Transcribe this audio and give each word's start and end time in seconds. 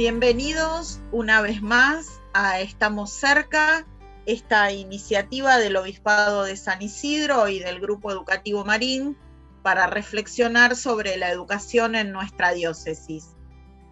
Bienvenidos 0.00 0.98
una 1.12 1.42
vez 1.42 1.60
más 1.60 2.22
a 2.32 2.58
Estamos 2.60 3.10
cerca, 3.10 3.86
esta 4.24 4.72
iniciativa 4.72 5.58
del 5.58 5.76
Obispado 5.76 6.44
de 6.44 6.56
San 6.56 6.80
Isidro 6.80 7.48
y 7.50 7.58
del 7.58 7.80
Grupo 7.80 8.10
Educativo 8.10 8.64
Marín 8.64 9.14
para 9.62 9.88
reflexionar 9.88 10.74
sobre 10.74 11.18
la 11.18 11.30
educación 11.30 11.94
en 11.96 12.12
nuestra 12.12 12.52
diócesis. 12.52 13.36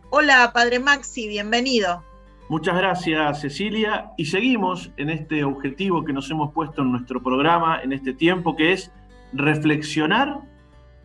Hola, 0.09 0.51
Padre 0.55 0.79
Maxi, 0.79 1.29
bienvenido. 1.29 2.03
Muchas 2.49 2.79
gracias, 2.79 3.43
Cecilia. 3.43 4.13
Y 4.17 4.25
seguimos 4.25 4.91
en 4.97 5.11
este 5.11 5.45
objetivo 5.45 6.07
que 6.07 6.15
nos 6.15 6.31
hemos 6.31 6.55
puesto 6.55 6.81
en 6.81 6.91
nuestro 6.91 7.23
programa 7.23 7.83
en 7.83 7.93
este 7.93 8.15
tiempo, 8.15 8.57
que 8.57 8.73
es 8.73 8.91
reflexionar 9.35 10.41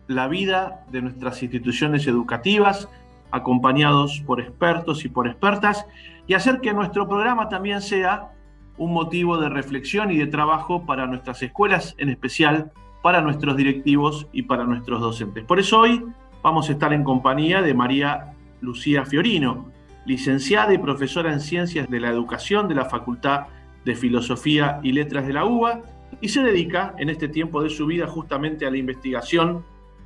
la 0.06 0.28
vida 0.28 0.86
de 0.90 1.02
nuestras 1.02 1.42
instituciones 1.42 2.06
educativas, 2.06 2.88
acompañados 3.34 4.22
por 4.24 4.40
expertos 4.40 5.04
y 5.04 5.08
por 5.08 5.26
expertas, 5.26 5.86
y 6.28 6.34
hacer 6.34 6.60
que 6.60 6.72
nuestro 6.72 7.08
programa 7.08 7.48
también 7.48 7.82
sea 7.82 8.30
un 8.78 8.92
motivo 8.92 9.38
de 9.38 9.48
reflexión 9.48 10.12
y 10.12 10.16
de 10.16 10.28
trabajo 10.28 10.86
para 10.86 11.06
nuestras 11.06 11.42
escuelas, 11.42 11.96
en 11.98 12.10
especial 12.10 12.70
para 13.02 13.20
nuestros 13.20 13.56
directivos 13.56 14.28
y 14.32 14.42
para 14.42 14.64
nuestros 14.64 15.00
docentes. 15.00 15.44
Por 15.44 15.58
eso 15.58 15.80
hoy 15.80 16.04
vamos 16.42 16.68
a 16.68 16.72
estar 16.72 16.92
en 16.92 17.02
compañía 17.02 17.60
de 17.60 17.74
María 17.74 18.34
Lucía 18.60 19.04
Fiorino, 19.04 19.66
licenciada 20.06 20.72
y 20.72 20.78
profesora 20.78 21.32
en 21.32 21.40
Ciencias 21.40 21.90
de 21.90 22.00
la 22.00 22.10
Educación 22.10 22.68
de 22.68 22.76
la 22.76 22.84
Facultad 22.84 23.46
de 23.84 23.96
Filosofía 23.96 24.78
y 24.82 24.92
Letras 24.92 25.26
de 25.26 25.32
la 25.32 25.44
UBA, 25.44 25.82
y 26.20 26.28
se 26.28 26.40
dedica 26.40 26.94
en 26.98 27.10
este 27.10 27.28
tiempo 27.28 27.62
de 27.62 27.70
su 27.70 27.86
vida 27.86 28.06
justamente 28.06 28.64
a 28.64 28.70
la 28.70 28.76
investigación 28.76 29.64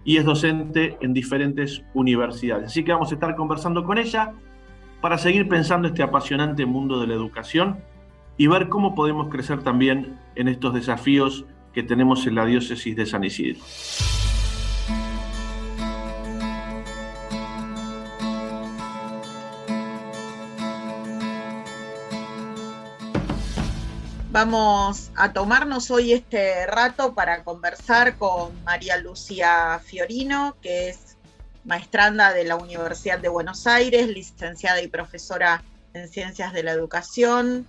y 0.08 0.16
es 0.16 0.24
docente 0.24 0.96
en 1.02 1.12
diferentes 1.12 1.82
universidades. 1.92 2.68
Así 2.68 2.82
que 2.82 2.92
vamos 2.92 3.10
a 3.10 3.14
estar 3.14 3.36
conversando 3.36 3.84
con 3.84 3.98
ella 3.98 4.32
para 5.02 5.18
seguir 5.18 5.46
pensando 5.48 5.86
este 5.86 6.02
apasionante 6.02 6.64
mundo 6.64 6.98
de 6.98 7.08
la 7.08 7.12
educación 7.12 7.80
y 8.38 8.46
ver 8.46 8.70
cómo 8.70 8.94
podemos 8.94 9.28
crecer 9.28 9.62
también 9.62 10.18
en 10.34 10.48
estos 10.48 10.72
desafíos 10.72 11.44
que 11.74 11.82
tenemos 11.82 12.26
en 12.26 12.36
la 12.36 12.46
diócesis 12.46 12.96
de 12.96 13.04
San 13.04 13.22
Isidro. 13.22 13.60
Vamos 24.40 25.10
a 25.16 25.32
tomarnos 25.32 25.90
hoy 25.90 26.12
este 26.12 26.64
rato 26.68 27.12
para 27.12 27.42
conversar 27.42 28.18
con 28.18 28.62
María 28.62 28.96
Lucía 28.96 29.80
Fiorino, 29.84 30.56
que 30.62 30.90
es 30.90 31.16
maestranda 31.64 32.32
de 32.32 32.44
la 32.44 32.54
Universidad 32.54 33.18
de 33.18 33.28
Buenos 33.28 33.66
Aires, 33.66 34.06
licenciada 34.06 34.80
y 34.80 34.86
profesora 34.86 35.64
en 35.92 36.08
Ciencias 36.08 36.52
de 36.52 36.62
la 36.62 36.70
Educación. 36.70 37.66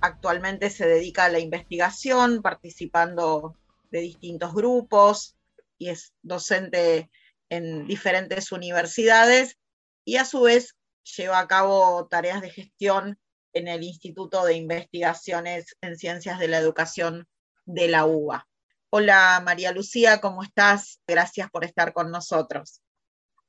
Actualmente 0.00 0.70
se 0.70 0.88
dedica 0.88 1.26
a 1.26 1.28
la 1.28 1.38
investigación, 1.38 2.42
participando 2.42 3.54
de 3.92 4.00
distintos 4.00 4.52
grupos 4.52 5.36
y 5.78 5.90
es 5.90 6.14
docente 6.22 7.12
en 7.48 7.86
diferentes 7.86 8.50
universidades 8.50 9.56
y 10.04 10.16
a 10.16 10.24
su 10.24 10.40
vez 10.40 10.74
lleva 11.16 11.38
a 11.38 11.46
cabo 11.46 12.08
tareas 12.10 12.40
de 12.40 12.50
gestión 12.50 13.20
en 13.52 13.68
el 13.68 13.82
Instituto 13.82 14.44
de 14.44 14.54
Investigaciones 14.54 15.76
en 15.80 15.96
Ciencias 15.96 16.38
de 16.38 16.48
la 16.48 16.58
Educación 16.58 17.26
de 17.64 17.88
la 17.88 18.06
UBA. 18.06 18.46
Hola 18.90 19.42
María 19.44 19.72
Lucía, 19.72 20.20
¿cómo 20.20 20.42
estás? 20.42 21.00
Gracias 21.06 21.50
por 21.50 21.64
estar 21.64 21.92
con 21.92 22.10
nosotros. 22.10 22.80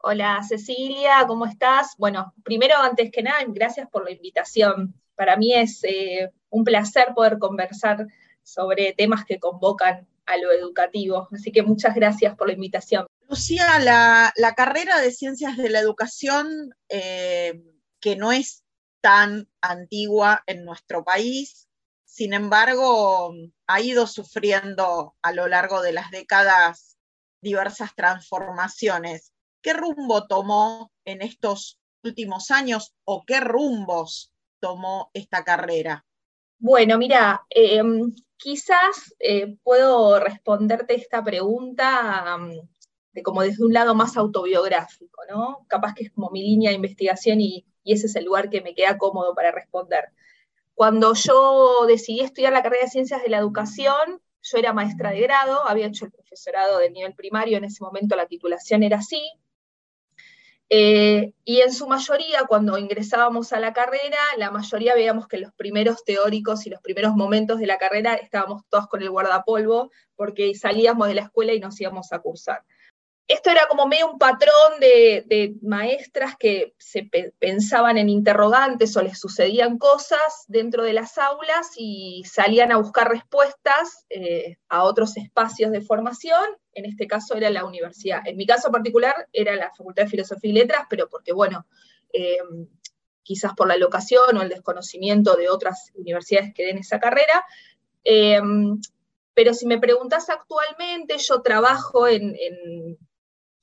Hola 0.02 0.42
Cecilia, 0.48 1.26
¿cómo 1.28 1.46
estás? 1.46 1.96
Bueno, 1.98 2.34
primero, 2.44 2.76
antes 2.78 3.12
que 3.12 3.24
nada, 3.24 3.40
gracias 3.48 3.90
por 3.90 4.06
la 4.06 4.12
invitación. 4.12 4.94
Para 5.16 5.36
mí 5.38 5.54
es 5.54 5.84
eh, 5.84 6.32
un 6.50 6.64
placer 6.64 7.14
poder 7.14 7.38
conversar 7.38 8.08
sobre 8.44 8.94
temas 8.94 9.26
que 9.26 9.40
convocan 9.40 10.08
a 10.26 10.38
lo 10.38 10.52
educativo. 10.52 11.28
Así 11.34 11.52
que 11.52 11.64
muchas 11.64 11.96
gracias 11.96 12.36
por 12.36 12.48
la 12.48 12.54
invitación. 12.54 13.08
Lucía, 13.28 13.80
la, 13.80 14.54
carrera 14.56 15.00
de 15.00 15.12
Ciencias 15.12 15.58
de 15.58 15.70
la 15.70 15.80
Educación, 15.80 16.74
eh, 16.88 17.62
que 18.00 18.16
no 18.16 18.32
es 18.32 18.64
tan 19.02 19.50
antigua 19.62 20.44
en 20.48 20.66
nuestro 20.66 21.04
país. 21.04 21.68
Sin 22.06 22.34
embargo, 22.34 23.34
ha 23.68 23.82
ido 23.82 24.08
sufriendo 24.08 25.16
a 25.22 25.32
lo 25.32 25.48
largo 25.48 25.82
de 25.82 25.94
las 25.94 26.12
décadas 26.12 26.98
diversas 27.42 27.96
transformaciones. 27.96 29.34
¿Qué 29.62 29.74
rumbo 29.74 30.28
tomó 30.28 30.92
en 31.06 31.22
estos 31.22 31.80
últimos 32.04 32.52
años 32.52 32.94
o 33.06 33.24
qué 33.26 33.40
rumbos 33.40 34.34
tomó 34.60 35.12
esta 35.14 35.44
carrera? 35.44 36.06
Bueno, 36.58 36.98
mira, 36.98 37.46
em, 37.50 38.14
quizás 38.38 39.16
eh, 39.20 39.58
puedo 39.64 40.20
responderte 40.20 40.96
esta 40.96 41.24
pregunta 41.24 42.38
de 43.12 43.24
como 43.24 43.42
desde 43.42 43.66
un 43.66 43.74
lado 43.74 43.96
más 43.96 44.18
autobiográfico, 44.18 45.22
¿no? 45.30 45.66
Capaz 45.68 45.94
que 45.94 46.06
es 46.06 46.12
como 46.12 46.30
mi 46.32 46.42
línea 46.42 46.70
de 46.70 46.76
investigación 46.76 47.42
y, 47.42 47.66
y 47.90 47.94
ese 47.94 48.06
es 48.06 48.16
el 48.16 48.26
lugar 48.26 48.52
que 48.52 48.62
me 48.62 48.76
queda 48.76 49.00
cómodo 49.00 49.34
para 49.34 49.50
responder. 49.52 50.10
Cuando 50.76 51.16
yo 51.16 51.88
decidí 51.88 52.20
estudiar 52.20 52.54
la 52.54 52.62
carrera 52.62 52.84
de 52.84 52.92
Ciencias 52.92 53.24
de 53.24 53.30
la 53.30 53.40
Educación, 53.40 54.22
yo 54.44 54.58
era 54.60 54.74
maestra 54.74 55.10
de 55.10 55.22
grado, 55.22 55.68
había 55.68 55.88
hecho 55.88 56.06
el 56.06 56.12
profesorado 56.12 56.78
de 56.78 56.92
nivel 56.92 57.16
primario, 57.16 57.58
en 57.58 57.64
ese 57.64 57.84
momento 57.84 58.16
la 58.16 58.28
titulación 58.28 58.84
era 58.84 58.98
así, 58.98 59.24
eh, 60.70 61.34
y 61.44 61.62
en 61.62 61.74
su 61.74 61.88
mayoría, 61.88 62.44
cuando 62.48 62.78
ingresábamos 62.78 63.54
a 63.54 63.60
la 63.60 63.74
carrera, 63.74 64.20
la 64.38 64.52
mayoría 64.52 64.94
veíamos 64.94 65.28
que 65.28 65.40
los 65.40 65.52
primeros 65.54 66.04
teóricos 66.04 66.68
y 66.68 66.70
los 66.70 66.82
primeros 66.82 67.16
momentos 67.16 67.60
de 67.60 67.66
la 67.66 67.80
carrera 67.80 68.14
estábamos 68.14 68.62
todos 68.70 68.86
con 68.86 69.02
el 69.02 69.10
guardapolvo, 69.10 69.90
porque 70.16 70.54
salíamos 70.54 71.08
de 71.08 71.16
la 71.16 71.22
escuela 71.22 71.54
y 71.54 71.60
nos 71.60 71.82
íbamos 71.82 72.14
a 72.14 72.20
cursar 72.20 72.64
esto 73.30 73.52
era 73.52 73.68
como 73.68 73.86
medio 73.86 74.12
un 74.12 74.18
patrón 74.18 74.80
de, 74.80 75.56
maestras 75.62 76.36
que 76.36 76.74
se 76.80 77.08
pensaban 77.38 78.00
en 78.00 78.10
interrogantes 78.10 78.98
o 78.98 79.04
les 79.04 79.20
sucedían 79.20 79.78
cosas 79.78 80.46
dentro 80.48 80.84
de 80.84 80.94
las 80.94 81.16
aulas 81.20 81.70
y 81.78 82.24
salían 82.26 82.72
a 82.72 82.78
buscar 82.78 83.08
respuestas 83.08 84.08
eh, 84.10 84.58
a 84.68 84.84
otros 84.84 85.16
espacios 85.16 85.72
de 85.72 85.82
formación, 85.82 86.44
en 86.74 86.86
este 86.86 87.06
caso 87.06 87.36
era 87.36 87.52
la 87.52 87.66
universidad. 87.66 88.22
En 88.26 88.36
mi 88.36 88.48
caso 88.48 88.72
particular 88.72 89.14
era 89.32 89.56
la 89.56 89.72
Facultad 89.78 90.06
de 90.06 90.10
Filosofía 90.10 90.50
y 90.50 90.54
Letras, 90.54 90.88
pero 90.90 91.08
porque, 91.08 91.32
bueno, 91.32 91.68
eh, 92.12 92.40
quizás 93.22 93.54
por 93.54 93.68
la 93.68 93.78
locación 93.78 94.38
o 94.38 94.42
el 94.42 94.50
desconocimiento 94.50 95.36
de 95.36 95.50
otras 95.50 95.92
universidades 95.94 96.52
que 96.56 96.66
den 96.66 96.80
esa 96.80 97.00
carrera. 97.00 97.46
Eh, 98.04 98.42
pero 99.36 99.54
si 99.54 99.68
me 99.68 99.78
preguntas 99.78 100.32
actualmente, 100.32 101.16
yo 101.20 101.44
trabajo 101.44 102.08
en 102.08 102.36
en 102.36 102.98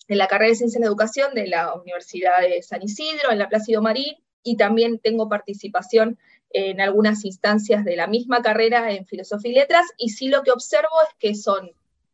la 0.09 0.29
carrera 0.29 0.51
de 0.51 0.57
Ciencias 0.57 0.81
de 0.81 0.87
Educación 0.87 1.35
de 1.35 1.49
la 1.49 1.75
Universidad 1.75 2.41
de 2.41 2.63
San 2.63 2.83
Isidro, 2.83 3.33
en 3.33 3.39
la 3.39 3.49
Plácido 3.49 3.83
Marín, 3.83 4.17
y 4.43 4.57
también 4.57 5.01
tengo 5.01 5.29
participación 5.29 6.19
en 6.51 6.81
algunas 6.81 7.25
instancias 7.25 7.85
de 7.85 7.97
la 7.97 8.07
misma 8.07 8.41
carrera 8.43 8.93
en 8.93 9.05
Filosofía 9.07 9.51
y 9.51 9.55
Letras, 9.55 9.87
y 9.99 10.11
sí 10.11 10.29
lo 10.29 10.43
que 10.43 10.53
observo 10.53 10.95
es 11.09 11.15
que 11.19 11.35
son 11.35 11.73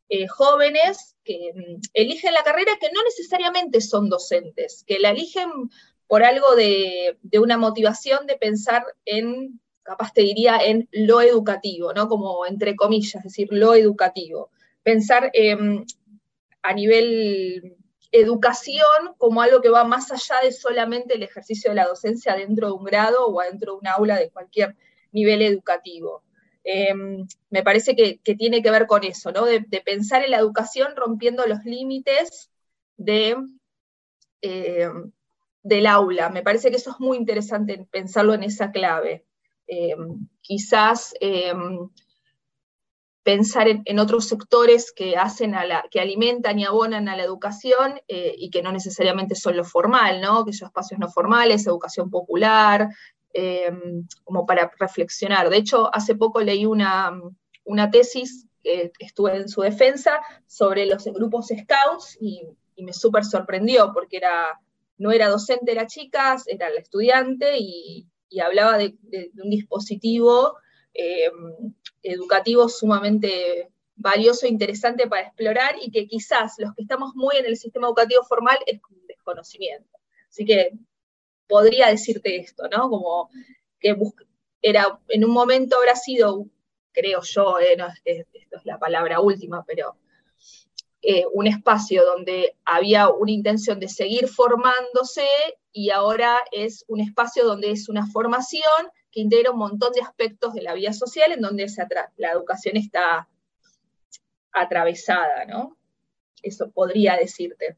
eh, 0.09 0.27
jóvenes 0.27 1.17
que 1.25 1.53
mm, 1.55 1.81
eligen 1.93 2.33
la 2.33 2.43
carrera 2.43 2.73
que 2.81 2.91
no 2.93 3.03
necesariamente 3.05 3.81
son 3.81 4.09
docentes, 4.09 4.85
que 4.87 4.99
la 4.99 5.11
eligen 5.11 5.51
por 6.07 6.23
algo 6.23 6.55
de, 6.57 7.19
una 7.41 7.57
motivación 7.57 8.27
de 8.27 8.37
pensar 8.37 8.85
en, 9.05 9.61
capaz 9.83 10.13
te 10.13 10.23
diría, 10.23 10.59
en 10.59 10.89
lo 10.93 11.23
educativo, 11.23 11.95
¿no? 11.95 12.09
Como 12.09 12.45
entre 12.45 12.77
comillas, 12.77 13.15
es 13.17 13.25
decir, 13.25 13.49
lo 13.51 13.75
educativo. 13.75 14.51
Pensar 14.83 15.33
a 16.63 16.75
nivel 16.75 17.77
educación 18.13 19.15
como 19.17 19.41
algo 19.41 19.63
que 19.63 19.71
va 19.71 19.85
más 19.85 20.13
allá 20.13 20.41
de 20.43 20.53
solamente 20.53 21.15
el 21.15 21.23
ejercicio 21.23 21.71
de 21.71 21.77
la 21.77 21.89
docencia 21.89 22.37
dentro 22.37 22.69
de 22.69 22.75
un 22.75 22.85
grado 22.85 23.27
o 23.27 23.41
dentro 23.41 23.73
de 23.73 23.79
un 23.79 23.87
aula 23.89 24.17
de 24.19 24.31
cualquier 24.31 24.77
nivel 25.13 25.43
educativo. 25.43 26.23
Em, 26.63 27.27
me 27.51 27.63
parece 27.63 27.97
que, 27.97 28.21
tiene 28.37 28.63
que 28.63 28.71
ver 28.71 28.87
con 28.87 29.03
eso, 29.03 29.33
¿no? 29.33 29.47
De, 29.47 29.63
pensar 29.85 30.23
en 30.23 30.31
la 30.31 30.39
educación 30.39 30.95
rompiendo 30.95 31.47
los 31.47 31.65
límites 31.65 32.51
em, 32.99 33.59
del 35.63 35.87
aula. 35.87 36.29
Me 36.29 36.43
parece 36.43 36.71
que 36.71 36.77
eso 36.77 36.91
es 36.91 37.01
muy 37.01 37.17
interesante 37.17 37.87
pensarlo 37.91 38.35
en 38.35 38.43
esa 38.43 38.71
clave. 38.71 39.25
Em, 39.67 40.29
quizás 40.41 41.15
pensar 43.23 43.69
en, 43.69 43.99
otros 43.99 44.27
sectores 44.27 44.93
que 44.93 45.17
hacen 45.17 45.55
a 45.55 45.65
la, 45.65 45.85
que 45.91 46.01
alimentan 46.01 46.59
y 46.59 46.65
abonan 46.65 47.09
a 47.09 47.17
la 47.17 47.23
educación 47.23 48.01
eh, 48.09 48.35
y 48.37 48.51
que 48.51 48.63
no 48.63 48.73
necesariamente 48.73 49.35
son 49.35 49.57
lo 49.57 49.65
formal, 49.65 50.21
¿no? 50.21 50.45
Que 50.45 50.53
son 50.53 50.67
espacios 50.67 50.99
no 50.99 51.09
formales, 51.09 51.67
educación 51.67 52.11
popular, 52.11 52.89
em, 53.33 54.07
como 54.25 54.45
para 54.45 54.71
reflexionar. 54.79 55.51
De 55.51 55.57
hecho, 55.59 55.95
hace 55.95 56.17
poco 56.17 56.41
leí 56.41 56.67
una, 56.67 57.13
una 57.65 57.91
tesis, 57.91 58.47
que 58.63 58.93
estuve 59.01 59.37
en 59.37 59.49
su 59.49 59.63
defensa, 59.63 60.21
sobre 60.47 60.87
los 60.87 61.05
grupos 61.07 61.49
scouts 61.49 62.17
y, 62.21 62.43
me 62.79 62.93
súper 62.93 63.25
sorprendió 63.25 63.93
porque 63.93 64.17
era 64.17 64.59
no 64.99 65.13
era 65.13 65.29
docente 65.29 65.75
la 65.75 65.87
chica, 65.87 66.37
era 66.47 66.71
la 66.71 66.81
estudiante 66.81 67.59
y, 67.59 68.09
hablaba 68.43 68.79
de, 68.79 68.97
un 69.43 69.51
dispositivo 69.51 70.57
eh, 70.95 71.31
educativo 72.03 72.69
sumamente 72.69 73.71
valioso 73.97 74.47
e 74.47 74.49
interesante 74.49 75.07
para 75.07 75.23
explorar 75.23 75.77
y 75.81 75.91
que 75.91 76.07
quizás 76.07 76.55
los 76.59 76.75
que 76.75 76.83
estamos 76.83 77.15
muy 77.15 77.37
en 77.37 77.47
el 77.47 77.57
sistema 77.57 77.87
educativo 77.87 78.23
formal 78.25 78.59
es 78.67 78.81
desconocimiento. 79.07 79.99
Así 80.29 80.45
que 80.45 80.73
podría 81.47 81.89
decirte 81.89 82.37
esto, 82.37 82.69
¿no? 82.69 82.89
Como 82.89 83.31
que 83.79 83.97
era, 84.63 85.01
en 85.09 85.25
un 85.25 85.33
momento 85.33 85.77
habrá 85.77 85.97
sido, 85.97 86.47
creo 86.93 87.21
yo, 87.23 87.59
eh, 87.59 87.77
esto 88.05 88.57
es 88.57 88.65
la 88.65 88.79
palabra 88.79 89.21
última, 89.21 89.65
pero 89.65 89.97
eh, 91.03 91.25
un 91.33 91.47
espacio 91.47 92.05
donde 92.05 92.57
había 92.65 93.09
una 93.09 93.33
intención 93.33 93.81
de 93.81 93.89
seguir 93.89 94.29
formándose 94.29 95.27
y 95.73 95.91
ahora 95.91 96.39
es 96.53 96.85
un 96.87 97.01
espacio 97.01 97.45
donde 97.45 97.73
es 97.73 97.89
una 97.89 98.07
formación 98.07 98.63
que 99.13 99.21
integra 99.21 99.53
un 99.53 99.59
montón 99.59 99.93
de 99.93 100.01
aspectos 100.01 100.55
de 100.55 100.63
la 100.63 100.75
vida 100.75 100.93
social 100.93 101.33
en 101.33 101.41
donde 101.41 101.67
la 102.17 102.33
educación 102.33 102.77
está 102.77 103.29
atravesada, 104.53 105.45
¿no? 105.47 105.77
Eso 106.43 106.71
podría 106.71 107.17
decirte. 107.17 107.77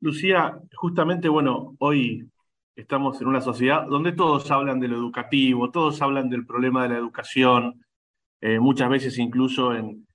Lucía, 0.00 0.58
justamente, 0.74 1.28
bueno, 1.28 1.74
hoy 1.80 2.26
estamos 2.76 3.20
en 3.20 3.26
una 3.26 3.40
sociedad 3.40 3.86
donde 3.86 4.12
todos 4.12 4.50
hablan 4.50 4.80
de 4.80 4.88
lo 4.88 4.96
educativo, 4.96 5.70
todos 5.70 6.00
hablan 6.00 6.30
del 6.30 6.46
problema 6.46 6.84
de 6.84 6.90
la 6.90 6.98
educación, 6.98 7.84
eh, 8.40 8.60
muchas 8.60 8.88
veces 8.88 9.18
incluso 9.18 9.74
en, 9.74 10.06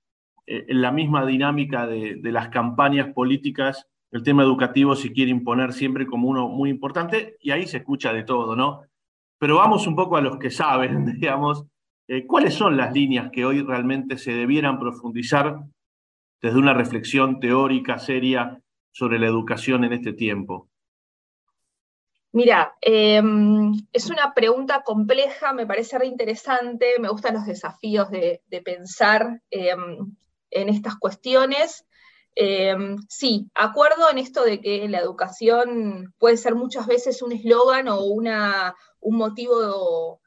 eh, 0.46 0.66
en 0.68 0.82
la 0.82 0.92
misma 0.92 1.24
dinámica 1.24 1.86
de, 1.86 2.20
las 2.22 2.48
campañas 2.48 3.12
políticas, 3.14 3.86
el 4.10 4.22
tema 4.22 4.42
educativo 4.42 4.94
se 4.94 5.12
quiere 5.12 5.30
imponer 5.30 5.72
siempre 5.72 6.06
como 6.06 6.28
uno 6.28 6.48
muy 6.48 6.70
importante 6.70 7.36
y 7.40 7.50
ahí 7.50 7.66
se 7.66 7.78
escucha 7.78 8.12
de 8.12 8.24
todo, 8.24 8.54
¿no? 8.54 8.82
Pero 9.44 9.56
vamos 9.56 9.86
un 9.86 9.94
poco 9.94 10.16
a 10.16 10.22
los 10.22 10.38
que 10.38 10.50
saben, 10.50 11.04
digamos, 11.20 11.66
eh, 12.08 12.26
¿cuáles 12.26 12.54
son 12.54 12.78
las 12.78 12.94
líneas 12.94 13.28
que 13.30 13.44
hoy 13.44 13.60
realmente 13.60 14.16
se 14.16 14.32
debieran 14.32 14.78
profundizar 14.78 15.58
desde 16.40 16.58
una 16.58 16.72
reflexión 16.72 17.40
teórica 17.40 17.98
seria 17.98 18.58
sobre 18.90 19.18
la 19.18 19.26
educación 19.26 19.84
en 19.84 19.92
este 19.92 20.14
tiempo? 20.14 20.70
Mira, 22.32 22.74
em, 22.80 23.74
es 23.92 24.08
una 24.08 24.32
pregunta 24.32 24.82
compleja, 24.82 25.52
me 25.52 25.66
parece 25.66 25.98
re 25.98 26.06
interesante, 26.06 26.98
me 26.98 27.10
gustan 27.10 27.34
los 27.34 27.44
desafíos 27.44 28.10
de, 28.10 28.40
pensar 28.64 29.42
em, 29.50 30.16
en 30.52 30.68
estas 30.70 30.96
cuestiones. 30.96 31.86
Eh, 32.34 32.74
sí, 33.10 33.50
acuerdo 33.54 34.10
en 34.10 34.16
esto 34.16 34.42
de 34.42 34.62
que 34.62 34.88
la 34.88 35.00
educación 35.00 36.14
puede 36.18 36.38
ser 36.38 36.54
muchas 36.54 36.86
veces 36.86 37.20
un 37.20 37.32
eslogan 37.32 37.88
o 37.88 38.04
una, 38.04 38.74
un 39.04 39.16
motivo 39.16 40.20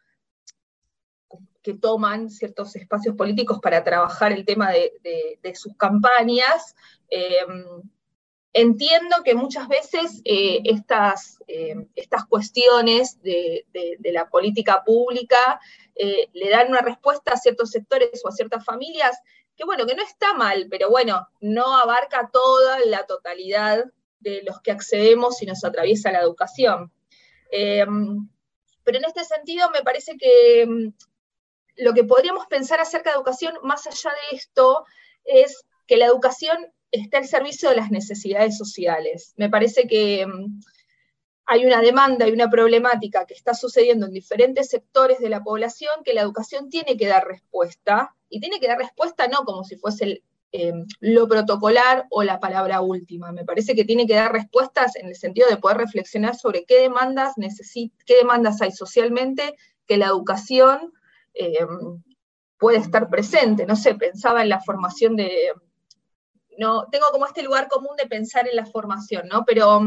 que 1.61 1.73
toman 1.73 2.29
ciertos 2.29 2.75
espacios 2.75 3.15
políticos 3.15 3.59
para 3.61 3.83
trabajar 3.83 4.31
el 4.31 4.45
tema 4.45 4.71
de, 4.71 5.53
sus 5.55 5.75
campañas. 5.75 6.75
Eh, 7.09 7.45
entiendo 8.53 9.17
que 9.25 9.35
muchas 9.35 9.67
veces 9.67 10.21
eh, 10.23 10.61
estas, 10.63 11.39
estas, 11.95 12.25
cuestiones 12.25 13.21
de, 13.21 13.65
la 14.01 14.29
política 14.29 14.83
pública 14.85 15.59
le 15.95 16.49
dan 16.49 16.69
una 16.69 16.81
respuesta 16.81 17.33
a 17.33 17.37
ciertos 17.37 17.71
sectores 17.71 18.21
o 18.23 18.29
a 18.29 18.31
ciertas 18.31 18.63
familias 18.63 19.19
que 19.57 19.65
bueno, 19.65 19.87
que 19.87 19.95
no 19.95 20.03
está 20.03 20.35
mal, 20.35 20.67
pero 20.69 20.89
bueno, 20.89 21.27
no 21.41 21.75
abarca 21.77 22.29
toda 22.31 22.79
la 22.85 23.07
totalidad 23.07 23.83
de 24.19 24.43
los 24.43 24.61
que 24.61 24.71
accedemos 24.71 25.41
y 25.41 25.47
nos 25.47 25.63
atraviesa 25.63 26.11
la 26.11 26.21
educación. 26.21 26.91
Pero 28.87 28.99
en 28.99 29.05
este 29.05 29.25
sentido 29.25 29.69
me 29.71 29.81
parece 29.81 30.15
que 30.15 30.61
em, 30.61 30.93
lo 31.75 31.93
que 31.93 32.05
podríamos 32.05 32.47
pensar 32.47 32.79
acerca 32.79 33.09
de 33.09 33.17
educación, 33.17 33.53
más 33.61 33.85
allá 33.85 34.11
de 34.11 34.37
esto, 34.37 34.85
es 35.25 35.65
que 35.87 35.97
la 35.97 36.05
educación 36.05 36.71
está 36.89 37.17
al 37.17 37.27
servicio 37.27 37.69
de 37.69 37.75
las 37.75 37.91
necesidades 37.91 38.57
sociales. 38.57 39.33
Me 39.35 39.49
parece 39.49 39.89
que 39.89 40.21
em, 40.21 40.61
hay 41.45 41.65
una 41.65 41.81
demanda 41.81 42.29
y 42.29 42.31
una 42.31 42.49
problemática 42.49 43.25
que 43.25 43.33
está 43.33 43.53
sucediendo 43.53 44.05
en 44.05 44.13
diferentes 44.13 44.69
sectores 44.69 45.19
de 45.19 45.31
la 45.31 45.43
población 45.43 46.01
que 46.05 46.13
la 46.13 46.21
educación 46.21 46.69
tiene 46.69 46.95
que 46.95 47.07
dar 47.07 47.27
respuesta, 47.27 48.15
y 48.29 48.39
tiene 48.39 48.61
que 48.61 48.67
dar 48.67 48.77
respuesta 48.77 49.27
no 49.27 49.43
como 49.43 49.65
si 49.65 49.75
fuese 49.75 50.23
eh, 50.51 50.73
lo 50.99 51.27
protocolar 51.27 52.05
o 52.09 52.23
la 52.23 52.39
palabra 52.39 52.81
última. 52.81 53.31
Me 53.31 53.45
parece 53.45 53.75
que 53.75 53.85
tiene 53.85 54.07
que 54.07 54.15
dar 54.15 54.31
respuestas 54.31 54.95
en 54.95 55.07
el 55.07 55.15
sentido 55.15 55.47
de 55.49 55.57
poder 55.57 55.77
reflexionar 55.77 56.35
sobre 56.35 56.65
qué 56.65 56.81
demandas, 56.81 57.33
qué 58.05 58.15
demandas 58.15 58.61
hay 58.61 58.71
socialmente 58.71 59.55
que 59.85 59.97
la 59.97 60.07
educación 60.07 60.93
eh, 61.33 61.65
puede 62.57 62.77
estar 62.77 63.09
presente. 63.09 63.65
No 63.65 63.75
sé, 63.75 63.95
pensaba 63.95 64.41
en 64.41 64.49
la 64.49 64.61
formación 64.61 65.15
de... 65.15 65.51
No, 66.57 66.87
tengo 66.91 67.05
como 67.11 67.25
este 67.27 67.43
lugar 67.43 67.67
común 67.67 67.95
de 67.97 68.07
pensar 68.07 68.47
en 68.47 68.55
la 68.55 68.65
formación, 68.65 69.27
¿no? 69.27 69.43
Pero 69.45 69.81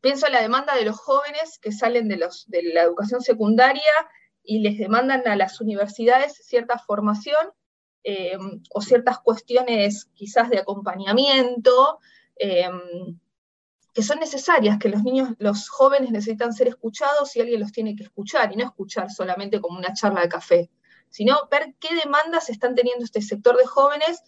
Pienso 0.00 0.26
en 0.26 0.32
la 0.32 0.40
demanda 0.40 0.74
de 0.74 0.84
los 0.84 0.98
jóvenes 0.98 1.58
que 1.58 1.72
salen 1.72 2.08
de, 2.08 2.16
los, 2.16 2.48
de 2.48 2.62
la 2.62 2.82
educación 2.82 3.20
secundaria 3.20 3.92
y 4.42 4.60
les 4.60 4.78
demandan 4.78 5.28
a 5.28 5.36
las 5.36 5.60
universidades 5.60 6.40
cierta 6.42 6.78
formación 6.78 7.52
eh, 8.04 8.36
o 8.70 8.80
ciertas 8.80 9.18
cuestiones 9.20 10.06
quizás 10.14 10.50
de 10.50 10.58
acompañamiento 10.58 11.98
eh, 12.36 12.68
que 13.92 14.02
son 14.02 14.20
necesarias, 14.20 14.78
que 14.78 14.88
los 14.88 15.02
niños, 15.02 15.30
los 15.38 15.68
jóvenes 15.68 16.10
necesitan 16.10 16.52
ser 16.52 16.68
escuchados 16.68 17.34
y 17.34 17.40
alguien 17.40 17.60
los 17.60 17.72
tiene 17.72 17.96
que 17.96 18.04
escuchar 18.04 18.52
y 18.52 18.56
no 18.56 18.64
escuchar 18.64 19.10
solamente 19.10 19.60
como 19.60 19.78
una 19.78 19.92
charla 19.92 20.20
de 20.20 20.28
café, 20.28 20.70
sino 21.08 21.48
ver 21.50 21.74
qué 21.80 21.94
demandas 21.96 22.50
están 22.50 22.74
teniendo 22.74 23.04
este 23.04 23.20
sector 23.20 23.56
de 23.56 23.66
jóvenes 23.66 24.22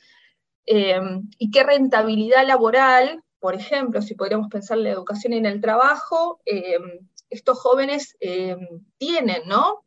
eh, 0.67 1.01
y 1.39 1.51
qué 1.51 1.63
rentabilidad 1.63 2.47
laboral 2.47 3.23
por 3.43 3.57
ejemplo, 3.57 4.01
si 4.01 4.15
podríamos 4.15 4.47
pensar 4.49 4.79
en 4.79 4.85
la 4.85 4.91
educación 4.91 5.33
y 5.33 5.39
en 5.39 5.47
el 5.47 5.61
trabajo, 5.61 6.41
eh, 6.47 6.79
estos 7.29 7.59
jóvenes 7.59 8.17
eh, 8.21 8.57
tienen, 8.99 9.43
¿no? 9.47 9.83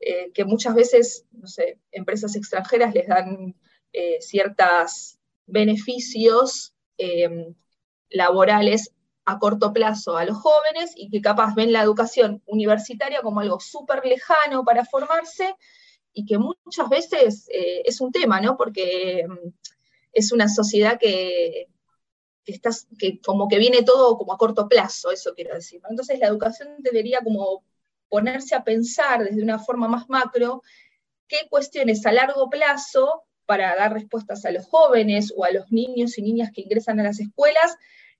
Eh, 0.00 0.32
que 0.32 0.44
muchas 0.44 0.74
veces, 0.74 1.26
no 1.32 1.46
sé, 1.46 1.78
empresas 1.92 2.34
extranjeras 2.36 2.94
les 2.94 3.06
dan 3.06 3.54
ciertos 4.20 5.18
beneficios 5.46 6.72
laborales 8.08 8.92
a 9.24 9.38
corto 9.40 9.72
plazo 9.72 10.16
a 10.16 10.24
los 10.24 10.36
jóvenes 10.36 10.92
y 10.94 11.10
que 11.10 11.20
capaz 11.20 11.56
ven 11.56 11.72
la 11.72 11.82
educación 11.82 12.40
universitaria 12.46 13.20
como 13.20 13.40
algo 13.40 13.58
súper 13.58 14.06
lejano 14.06 14.64
para 14.64 14.84
formarse 14.84 15.56
y 16.12 16.24
que 16.24 16.38
muchas 16.38 16.88
veces 16.88 17.46
es 17.48 18.00
un 18.00 18.12
tema, 18.12 18.40
¿no? 18.40 18.56
Porque 18.56 19.26
mm, 19.28 19.48
es 20.12 20.32
una 20.32 20.48
sociedad 20.48 20.98
que, 20.98 21.68
que 22.44 23.20
como 23.20 23.48
que 23.48 23.58
viene 23.58 23.82
todo 23.82 24.16
como 24.16 24.32
a 24.32 24.38
corto 24.38 24.68
plazo, 24.68 25.10
eso 25.10 25.34
quiero 25.34 25.54
decir. 25.54 25.80
Entonces 25.88 26.18
la 26.18 26.26
educación 26.26 26.68
debería 26.78 27.22
como 27.22 27.64
ponerse 28.10 28.54
a 28.54 28.64
pensar 28.64 29.24
desde 29.24 29.42
una 29.42 29.58
forma 29.58 29.88
más 29.88 30.10
macro 30.10 30.62
qué 31.26 31.48
cuestiones 31.48 32.04
a 32.04 32.12
largo 32.12 32.50
plazo 32.50 33.22
para 33.46 33.74
dar 33.76 33.94
respuestas 33.94 34.44
a 34.44 34.50
los 34.50 34.66
jóvenes 34.66 35.32
o 35.34 35.44
a 35.44 35.50
los 35.50 35.72
niños 35.72 36.18
y 36.18 36.22
niñas 36.22 36.50
que 36.54 36.60
ingresan 36.60 37.00
a 37.00 37.04
las 37.04 37.20
escuelas, 37.20 37.76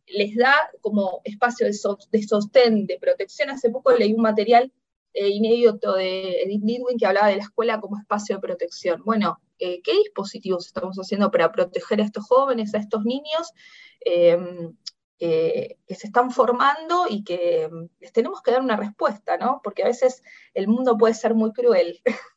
les 0.06 0.35
da 0.37 0.54
como 0.80 1.20
espacio 1.25 1.66
de, 1.66 1.73
sostén, 1.73 2.87
de 2.87 2.99
protección. 2.99 3.50
Hace 3.50 3.70
poco 3.70 3.92
leí 3.92 4.12
un 4.12 4.23
material 4.23 4.73
eh, 5.12 5.28
inédito 5.28 5.94
de 5.94 6.42
Edith 6.42 6.64
Lidwin 6.64 6.99
que 6.99 7.06
hablaba 7.06 7.28
de 7.28 7.37
la 7.37 7.42
escuela 7.42 7.80
como 7.80 7.99
espacio 7.99 8.37
de 8.37 8.42
protección. 8.42 9.02
Bueno, 9.04 9.40
eh, 9.59 9.80
¿qué 9.82 9.92
dispositivos 9.92 10.66
estamos 10.66 10.97
haciendo 10.97 11.30
para 11.30 11.52
proteger 11.52 12.00
a 12.00 12.04
estos 12.04 12.25
jóvenes, 12.26 12.75
a 12.75 12.78
estos 12.78 13.04
niños? 13.04 13.52
Em, 14.00 14.76
que 15.21 15.79
se 15.87 16.07
están 16.07 16.31
formando 16.31 17.05
y 17.07 17.23
que 17.23 17.65
em, 17.65 17.89
les 18.00 18.11
tenemos 18.11 18.41
que 18.41 18.53
dar 18.53 18.62
una 18.62 18.77
respuesta, 18.77 19.37
¿no? 19.37 19.61
Porque 19.62 19.83
a 19.83 19.87
veces 19.87 20.23
el 20.55 20.67
mundo 20.67 20.97
puede 20.97 21.12
ser 21.12 21.35
muy 21.35 21.53
cruel. 21.53 22.00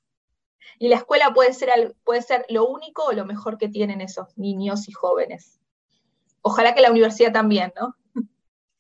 y 0.80 0.90
la 0.90 0.98
escuela 0.98 1.34
puede 1.34 1.54
ser, 1.54 1.96
puede 2.04 2.22
ser 2.22 2.46
lo 2.50 2.68
único 2.68 3.06
o 3.06 3.14
lo 3.14 3.26
mejor 3.26 3.58
que 3.58 3.70
tienen 3.70 4.02
esos 4.02 4.38
niños 4.38 4.90
y 4.90 4.92
jóvenes. 4.92 5.62
Ojalá 6.42 6.76
que 6.76 6.82
la 6.82 6.92
universidad 6.92 7.32
también, 7.32 7.72
¿no? 7.80 7.96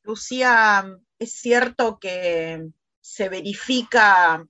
Lucía, 0.04 0.86
es 1.18 1.32
cierto 1.32 1.98
que 1.98 2.68
se 3.00 3.30
verifica 3.30 4.46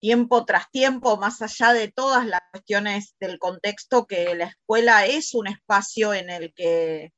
tiempo 0.00 0.44
tras 0.44 0.70
tiempo, 0.70 1.16
más 1.16 1.40
allá 1.40 1.72
de 1.72 1.90
todas 1.90 2.26
las 2.26 2.42
cuestiones 2.50 3.14
del 3.20 3.38
contexto, 3.38 4.06
que 4.06 4.34
la 4.34 4.46
escuela 4.46 5.06
es 5.06 5.32
un 5.32 5.46
espacio 5.46 6.12
en 6.12 6.28
el 6.28 6.52
que 6.52 7.14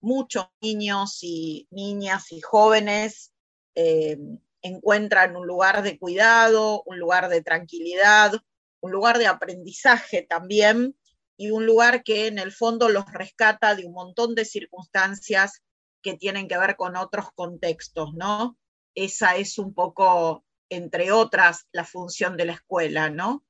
muchos 0.00 0.46
niños 0.60 1.18
y 1.22 1.68
niñas 1.70 2.32
y 2.32 2.40
jóvenes 2.40 3.32
eh, 3.74 4.18
encuentran 4.62 5.36
un 5.36 5.46
lugar 5.46 5.82
de 5.82 5.98
cuidado, 5.98 6.82
un 6.86 6.98
lugar 6.98 7.28
de 7.28 7.42
tranquilidad, 7.42 8.32
un 8.80 8.92
lugar 8.92 9.18
de 9.18 9.26
aprendizaje 9.26 10.22
también 10.22 10.96
y 11.36 11.50
un 11.50 11.64
lugar 11.66 12.02
que 12.02 12.26
en 12.26 12.38
el 12.38 12.52
fondo 12.52 12.88
los 12.88 13.10
rescata 13.12 13.74
de 13.74 13.86
un 13.86 13.92
montón 13.92 14.34
de 14.34 14.44
circunstancias 14.44 15.62
que 16.02 16.14
tienen 16.14 16.48
que 16.48 16.58
ver 16.58 16.76
con 16.76 16.96
otros 16.96 17.32
contextos, 17.34 18.12
¿no? 18.14 18.58
Esa 18.94 19.36
es 19.36 19.58
un 19.58 19.74
poco, 19.74 20.44
entre 20.68 21.12
otras, 21.12 21.66
la 21.72 21.84
función 21.84 22.36
de 22.36 22.46
la 22.46 22.52
escuela, 22.54 23.10
¿no? 23.10 23.44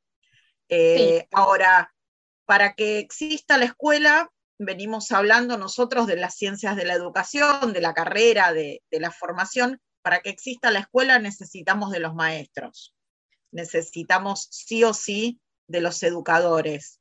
Eh, 0.69 1.27
ahora, 1.33 1.93
para 2.45 2.75
que 2.75 2.99
exista 2.99 3.59
la 3.59 3.65
escuela, 3.65 4.31
venimos 4.63 5.11
hablando 5.11 5.57
nosotros 5.57 6.07
de 6.07 6.17
las 6.17 6.35
ciencias 6.35 6.77
de 6.77 6.85
la 6.85 6.93
educación, 6.93 7.73
de 7.73 7.81
la 7.81 7.95
carrera, 7.95 8.53
de, 8.53 8.83
la 8.91 9.11
formación. 9.11 9.81
Para 10.03 10.21
que 10.21 10.31
exista 10.31 10.71
la 10.71 10.81
escuela 10.81 11.19
necesitamos 11.19 11.91
de 11.91 12.01
los 12.01 12.15
maestros, 12.15 12.95
necesitamos 13.53 14.49
sí 14.51 14.85
o 14.85 14.95
sí 14.95 15.41
de 15.67 15.81
los 15.81 16.03
educadores. 16.03 17.01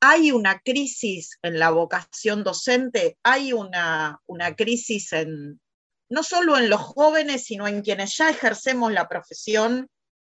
Hay 0.00 0.32
una 0.32 0.58
crisis 0.58 1.38
en 1.42 1.58
la 1.58 1.70
vocación 1.70 2.42
docente, 2.42 3.16
hay 3.22 3.52
una, 3.52 4.20
crisis 4.56 5.12
en, 5.12 5.60
no 6.08 6.22
solo 6.22 6.58
en 6.58 6.68
los 6.68 6.80
jóvenes, 6.80 7.44
sino 7.44 7.66
en 7.66 7.82
quienes 7.82 8.16
ya 8.16 8.28
ejercemos 8.28 8.92
la 8.92 9.08
profesión 9.08 9.88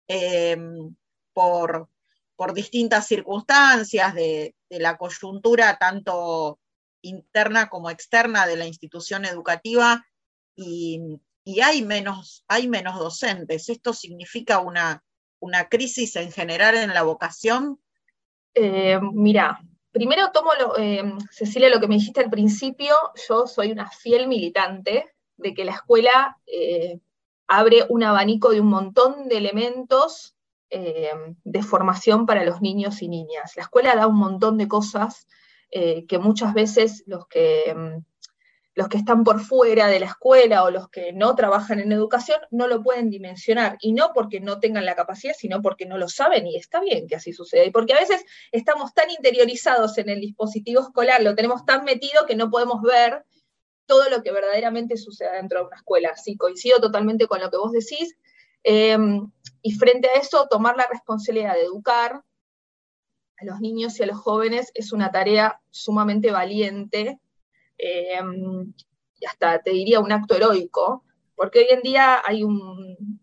eh, 0.08 0.58
por, 1.34 1.90
por 2.36 2.54
distintas 2.54 3.08
circunstancias 3.08 4.14
de, 4.16 4.56
la 4.70 4.98
coyuntura 4.98 5.78
tanto 5.78 6.60
interna 7.02 7.70
como 7.70 7.90
externa 7.90 8.46
de 8.46 8.58
la 8.58 8.66
institución 8.66 9.26
educativa 9.26 10.06
y, 10.56 11.20
hay, 11.64 11.84
menos, 11.84 12.44
hay 12.48 12.68
menos 12.68 13.00
docentes. 13.00 13.70
¿Esto 13.70 13.94
significa 13.94 14.60
una, 14.60 15.04
una 15.40 15.70
crisis 15.70 16.16
en 16.16 16.32
general 16.32 16.76
en 16.76 16.94
la 16.94 17.04
vocación? 17.04 17.80
Eh, 18.54 19.00
mira, 19.14 19.60
primero 19.92 20.32
tomo, 20.32 20.52
lo, 20.60 20.78
eh, 20.78 21.04
Cecilia, 21.32 21.70
lo 21.70 21.80
que 21.80 21.88
me 21.88 21.96
dijiste 21.96 22.22
al 22.22 22.30
principio, 22.30 22.96
yo 23.28 23.48
soy 23.48 23.72
una 23.72 23.90
fiel 23.90 24.28
militante 24.28 25.12
de 25.38 25.54
que 25.54 25.66
la 25.66 25.72
escuela 25.72 26.38
eh, 26.46 27.00
abre 27.48 27.86
un 27.90 28.04
abanico 28.04 28.52
de 28.52 28.62
un 28.62 28.68
montón 28.68 29.28
de 29.28 29.38
elementos 29.38 30.36
eh, 30.70 31.12
de 31.44 31.64
formación 31.64 32.26
para 32.26 32.44
los 32.44 32.62
niños 32.62 33.02
y 33.02 33.08
niñas. 33.08 33.54
La 33.56 33.64
escuela 33.64 33.96
da 33.96 34.08
un 34.08 34.18
montón 34.18 34.58
de 34.58 34.68
cosas 34.68 35.28
eh, 35.72 36.06
que 36.08 36.18
muchas 36.20 36.54
veces 36.54 37.04
los 37.06 37.28
que, 37.28 37.74
mm, 37.76 38.04
los 38.76 38.88
que 38.88 38.98
están 38.98 39.24
por 39.24 39.40
fuera 39.40 39.88
de 39.88 40.00
la 40.00 40.06
escuela 40.06 40.64
o 40.64 40.72
los 40.72 40.90
que 40.90 41.12
no 41.12 41.36
trabajan 41.36 41.80
en 41.80 41.92
educación 41.92 42.40
no 42.52 42.68
lo 42.68 42.82
pueden 42.82 43.10
dimensionar. 43.10 43.78
Y 43.82 43.94
no 43.94 44.12
porque 44.14 44.40
no 44.40 44.60
tengan 44.60 44.86
la 44.86 44.96
capacidad, 44.96 45.34
sino 45.38 45.62
porque 45.62 45.86
no 45.86 45.98
lo 45.98 46.08
saben 46.08 46.48
y 46.48 46.56
está 46.56 46.80
bien 46.80 47.08
que 47.08 47.16
así 47.16 47.34
suceda. 47.34 47.66
Y 47.66 47.72
porque 47.72 47.94
a 47.94 48.00
veces 48.00 48.24
estamos 48.52 48.94
tan 48.94 49.10
interiorizados 49.10 49.98
en 49.98 50.10
el 50.10 50.22
dispositivo 50.22 50.82
escolar, 50.82 51.22
lo 51.22 51.36
tenemos 51.36 51.66
tan 51.66 51.84
metido 51.84 52.26
que 52.26 52.36
no 52.36 52.50
podemos 52.50 52.82
ver 52.82 53.26
todo 53.86 54.08
lo 54.10 54.22
que 54.22 54.32
verdaderamente 54.32 54.98
sucede 54.98 55.34
dentro 55.34 55.60
de 55.60 55.66
una 55.66 55.78
escuela. 55.78 56.16
Sí, 56.16 56.38
coincido 56.38 56.80
totalmente 56.80 57.28
con 57.28 57.42
lo 57.42 57.50
que 57.50 57.58
vos 57.58 57.72
decís. 57.72 58.16
Em, 58.64 59.32
y 59.62 59.72
frente 59.74 60.10
a 60.10 60.20
eso, 60.20 60.48
tomar 60.50 60.76
la 60.78 60.88
responsabilidad 60.88 61.54
de 61.54 61.64
educar 61.64 62.24
a 63.38 63.46
los 63.46 63.60
niños 63.62 64.00
y 64.00 64.04
a 64.04 64.08
los 64.08 64.18
jóvenes 64.18 64.72
es 64.74 64.92
una 64.92 65.12
tarea 65.12 65.62
sumamente 65.70 66.32
valiente 66.32 67.20
em, 67.78 68.74
y 69.20 69.26
hasta 69.26 69.62
te 69.62 69.72
diría 69.72 70.00
un 70.00 70.12
acto 70.12 70.36
heroico, 70.36 71.04
porque 71.36 71.60
hoy 71.60 71.68
en 71.72 71.82
día 71.82 72.22
hay 72.26 72.44
un... 72.44 73.22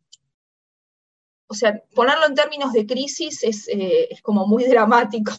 O 1.49 1.55
sea, 1.55 1.81
ponerlo 1.95 2.27
en 2.27 2.35
términos 2.35 2.73
de 2.73 2.87
crisis 2.87 3.43
es, 3.45 3.69
eh, 3.69 4.09
como 4.23 4.47
muy 4.47 4.65
dramático. 4.69 5.33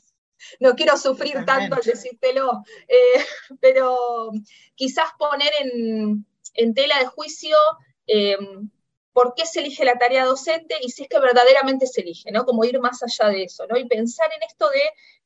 No 0.59 0.75
quiero 0.75 0.95
sufrir 0.97 1.43
tanto 1.45 1.75
al 1.75 1.81
decírtelo, 1.81 2.63
eh, 2.87 3.25
pero 3.59 4.29
quizás 4.75 5.07
poner 5.17 5.51
en, 5.61 6.25
en 6.53 6.73
tela 6.73 6.99
de 6.99 7.07
juicio 7.07 7.57
em, 8.05 8.69
por 9.17 9.33
qué 9.33 9.47
se 9.47 9.61
elige 9.61 9.83
la 9.83 9.97
tarea 9.97 10.25
docente 10.25 10.75
y 10.79 10.91
si 10.91 11.01
es 11.01 11.09
que 11.09 11.19
verdaderamente 11.19 11.87
se 11.87 12.01
elige, 12.01 12.31
¿no? 12.31 12.45
Como 12.45 12.63
ir 12.65 12.79
más 12.79 13.01
allá 13.01 13.29
de 13.31 13.45
eso, 13.45 13.65
¿no? 13.65 13.75
Y 13.75 13.87
pensar 13.87 14.29
en 14.31 14.43
esto 14.43 14.69
de, 14.69 14.81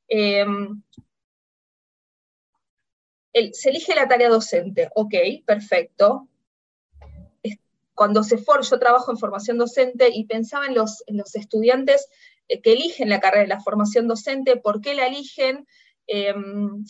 em, 0.08 0.82
se 3.52 3.70
elige 3.70 3.94
la 3.94 4.08
tarea 4.08 4.30
docente, 4.30 4.90
ok, 4.96 5.14
perfecto. 5.46 6.30
Cuando 7.94 8.24
se 8.24 8.38
for, 8.38 8.62
yo 8.64 8.80
trabajo 8.80 9.12
en 9.12 9.18
formación 9.18 9.58
docente 9.58 10.08
y 10.08 10.24
pensaba 10.24 10.68
en 10.68 10.76
los, 10.76 11.04
los 11.08 11.36
estudiantes 11.36 12.08
eh, 12.48 12.62
que 12.62 12.72
eligen 12.72 13.10
la 13.10 13.20
carrera 13.20 13.42
de 13.42 13.50
la 13.50 13.60
formación 13.60 14.08
docente, 14.08 14.56
por 14.56 14.80
qué 14.80 14.96
la 14.96 15.08
eligen. 15.08 15.68
Em, 16.08 16.86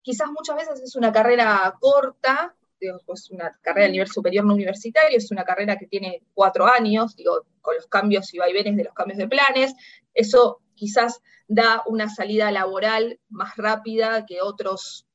quizás 0.00 0.30
muchas 0.30 0.56
veces 0.56 0.80
es 0.80 0.96
una 0.96 1.12
carrera 1.12 1.76
corta, 1.78 2.56
pues 3.06 3.30
una 3.30 3.50
carrera 3.62 3.86
a 3.86 3.90
nivel 3.90 4.08
superior 4.08 4.44
no 4.44 4.54
universitario, 4.54 5.16
es 5.16 5.30
una 5.30 5.44
carrera 5.44 5.76
que 5.76 5.86
tiene 5.86 6.22
cuatro 6.34 6.66
años, 6.66 7.16
digo, 7.16 7.46
con 7.60 7.74
los 7.74 7.86
cambios 7.86 8.32
y 8.34 8.38
vaivenes 8.38 8.76
de 8.76 8.84
los 8.84 8.94
cambios 8.94 9.18
de 9.18 9.28
planes, 9.28 9.74
eso 10.14 10.60
quizás 10.74 11.20
da 11.46 11.82
una 11.86 12.08
salida 12.08 12.50
laboral 12.50 13.18
más 13.28 13.56
rápida 13.56 14.24
que 14.26 14.40
otros 14.40 15.06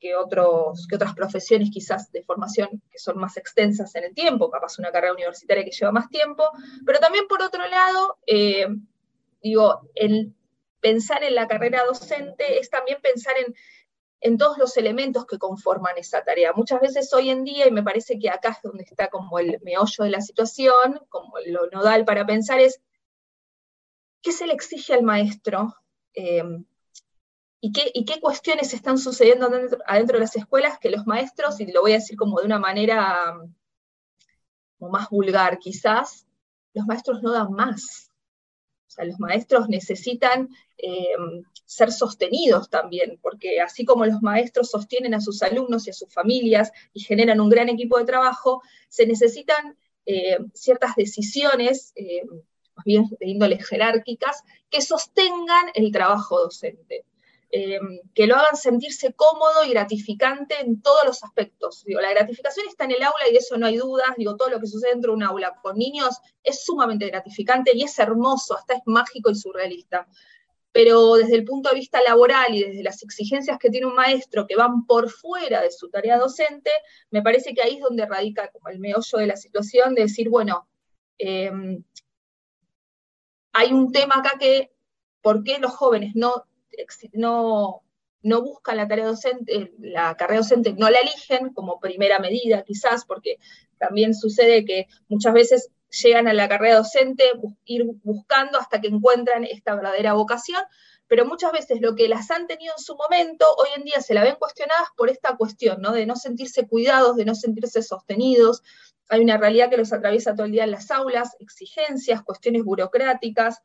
que, 0.00 0.14
otros, 0.14 0.86
que 0.86 0.96
otras 0.96 1.14
profesiones 1.14 1.70
quizás 1.72 2.12
de 2.12 2.22
formación 2.22 2.82
que 2.90 2.98
son 2.98 3.16
más 3.16 3.38
extensas 3.38 3.94
en 3.94 4.04
el 4.04 4.14
tiempo, 4.14 4.50
capaz 4.50 4.78
una 4.78 4.92
carrera 4.92 5.14
universitaria 5.14 5.64
que 5.64 5.70
lleva 5.70 5.92
más 5.92 6.10
tiempo, 6.10 6.44
pero 6.84 6.98
también 6.98 7.26
por 7.26 7.40
otro 7.40 7.66
lado, 7.66 8.18
eh, 8.26 8.66
digo, 9.42 9.88
el 9.94 10.34
pensar 10.80 11.24
en 11.24 11.34
la 11.34 11.48
carrera 11.48 11.84
docente 11.86 12.58
es 12.58 12.68
también 12.68 12.98
pensar 13.00 13.34
en 13.38 13.54
en 14.24 14.38
todos 14.38 14.56
los 14.56 14.78
elementos 14.78 15.26
que 15.26 15.38
conforman 15.38 15.98
esa 15.98 16.24
tarea. 16.24 16.54
Muchas 16.54 16.80
veces 16.80 17.12
hoy 17.12 17.28
en 17.28 17.44
día, 17.44 17.68
y 17.68 17.70
me 17.70 17.82
parece 17.82 18.18
que 18.18 18.30
acá 18.30 18.52
es 18.52 18.62
donde 18.62 18.82
está 18.82 19.08
como 19.08 19.38
el 19.38 19.60
meollo 19.62 20.02
de 20.02 20.08
la 20.08 20.22
situación, 20.22 20.98
como 21.10 21.34
lo 21.46 21.68
nodal 21.70 22.06
para 22.06 22.24
pensar 22.24 22.58
es, 22.58 22.80
¿qué 24.22 24.32
se 24.32 24.46
le 24.46 24.54
exige 24.54 24.94
al 24.94 25.02
maestro? 25.02 25.74
Em, 26.14 26.64
¿y, 27.60 27.70
qué, 27.70 27.92
qué, 27.92 28.18
cuestiones 28.18 28.72
están 28.72 28.96
sucediendo 28.96 29.50
adentro, 29.86 30.16
de 30.16 30.24
las 30.24 30.36
escuelas 30.36 30.78
que 30.78 30.88
los 30.88 31.06
maestros, 31.06 31.60
y 31.60 31.70
lo 31.70 31.82
voy 31.82 31.92
a 31.92 31.96
decir 31.96 32.16
como 32.16 32.40
de 32.40 32.46
una 32.46 32.58
manera 32.58 33.38
más 34.78 35.10
vulgar 35.10 35.58
quizás, 35.58 36.26
los 36.72 36.86
maestros 36.86 37.22
no 37.22 37.30
dan 37.30 37.52
más. 37.52 38.10
O 38.88 38.90
sea, 38.90 39.04
los 39.04 39.20
maestros 39.20 39.68
necesitan 39.68 40.48
em, 40.78 41.44
ser 41.64 41.92
sostenidos 41.92 42.68
también, 42.68 43.18
porque 43.22 43.60
así 43.60 43.84
como 43.84 44.04
los 44.06 44.22
maestros 44.22 44.70
sostienen 44.70 45.14
a 45.14 45.20
sus 45.20 45.42
alumnos 45.42 45.86
y 45.86 45.90
a 45.90 45.94
sus 45.94 46.12
familias 46.12 46.72
y 46.92 47.00
generan 47.00 47.40
un 47.40 47.48
gran 47.48 47.68
equipo 47.68 47.98
de 47.98 48.04
trabajo, 48.04 48.62
se 48.88 49.06
necesitan 49.06 49.76
eh, 50.06 50.38
ciertas 50.52 50.94
decisiones, 50.96 51.92
eh, 51.96 52.22
más 52.76 52.84
bien 52.84 53.08
de 53.20 53.58
jerárquicas, 53.58 54.42
que 54.68 54.82
sostengan 54.82 55.66
el 55.74 55.90
trabajo 55.92 56.38
docente. 56.40 57.04
Eh, 57.56 57.78
que 58.16 58.26
lo 58.26 58.34
hagan 58.34 58.56
sentirse 58.56 59.12
cómodo 59.12 59.64
y 59.64 59.70
gratificante 59.70 60.56
en 60.60 60.82
todos 60.82 61.04
los 61.06 61.22
aspectos. 61.22 61.84
La 61.86 62.10
gratificación 62.10 62.66
está 62.66 62.84
en 62.84 62.90
el 62.90 63.02
aula 63.04 63.28
y 63.28 63.32
de 63.32 63.38
eso 63.38 63.56
no 63.56 63.66
hay 63.66 63.76
dudas. 63.76 64.08
Digo, 64.16 64.34
todo 64.34 64.50
lo 64.50 64.58
que 64.58 64.66
sucede 64.66 64.90
dentro 64.90 65.12
de 65.12 65.18
un 65.18 65.22
aula 65.22 65.54
con 65.62 65.78
niños 65.78 66.18
es 66.42 66.64
sumamente 66.64 67.06
gratificante 67.06 67.70
y 67.72 67.84
es 67.84 67.96
hermoso, 68.00 68.56
hasta 68.56 68.74
es 68.74 68.82
mágico 68.86 69.30
y 69.30 69.36
surrealista 69.36 70.08
pero 70.74 71.14
desde 71.14 71.36
el 71.36 71.44
punto 71.44 71.68
de 71.68 71.76
vista 71.76 72.02
laboral 72.02 72.52
y 72.52 72.64
desde 72.64 72.82
las 72.82 73.00
exigencias 73.04 73.58
que 73.60 73.70
tiene 73.70 73.86
un 73.86 73.94
maestro 73.94 74.44
que 74.44 74.56
van 74.56 74.86
por 74.86 75.08
fuera 75.08 75.62
de 75.62 75.70
su 75.70 75.88
tarea 75.88 76.18
docente, 76.18 76.72
me 77.12 77.22
parece 77.22 77.54
que 77.54 77.62
ahí 77.62 77.76
es 77.76 77.80
donde 77.80 78.04
radica 78.06 78.50
como 78.50 78.68
el 78.70 78.80
meollo 78.80 79.18
de 79.18 79.26
la 79.28 79.36
situación 79.36 79.94
de 79.94 80.02
decir, 80.02 80.28
bueno, 80.28 80.66
em, 81.16 81.84
hay 83.52 83.72
un 83.72 83.92
tema 83.92 84.16
acá 84.16 84.32
que, 84.36 84.72
¿por 85.22 85.44
qué 85.44 85.60
los 85.60 85.70
jóvenes 85.70 86.16
no, 86.16 86.42
no, 87.12 87.84
no 88.22 88.42
buscan 88.42 88.76
la 88.76 88.88
tarea 88.88 89.06
docente, 89.06 89.72
la 89.78 90.16
carrera 90.16 90.40
docente, 90.40 90.72
no 90.72 90.90
la 90.90 90.98
eligen 90.98 91.54
como 91.54 91.78
primera 91.78 92.18
medida 92.18 92.64
quizás, 92.64 93.04
porque 93.04 93.38
también 93.78 94.12
sucede 94.12 94.64
que 94.64 94.88
muchas 95.06 95.34
veces 95.34 95.70
llegan 95.88 96.28
a 96.28 96.32
la 96.32 96.48
carrera 96.48 96.76
docente, 96.76 97.24
ir 97.64 97.84
buscando 98.02 98.58
hasta 98.58 98.80
que 98.80 98.88
encuentran 98.88 99.44
esta 99.44 99.74
verdadera 99.74 100.14
vocación, 100.14 100.62
pero 101.06 101.26
muchas 101.26 101.52
veces 101.52 101.80
lo 101.80 101.94
que 101.94 102.08
las 102.08 102.30
han 102.30 102.46
tenido 102.46 102.74
en 102.76 102.82
su 102.82 102.96
momento, 102.96 103.46
hoy 103.56 103.68
en 103.76 103.84
día 103.84 104.00
se 104.00 104.14
la 104.14 104.24
ven 104.24 104.36
cuestionadas 104.36 104.88
por 104.96 105.10
esta 105.10 105.36
cuestión, 105.36 105.80
¿no? 105.80 105.92
De 105.92 106.06
no 106.06 106.16
sentirse 106.16 106.66
cuidados, 106.66 107.16
de 107.16 107.24
no 107.24 107.34
sentirse 107.34 107.82
sostenidos. 107.82 108.62
Hay 109.08 109.20
una 109.20 109.36
realidad 109.36 109.68
que 109.68 109.76
los 109.76 109.92
atraviesa 109.92 110.34
todo 110.34 110.46
el 110.46 110.52
día 110.52 110.64
en 110.64 110.70
las 110.70 110.90
aulas, 110.90 111.36
exigencias, 111.40 112.22
cuestiones 112.22 112.64
burocráticas, 112.64 113.60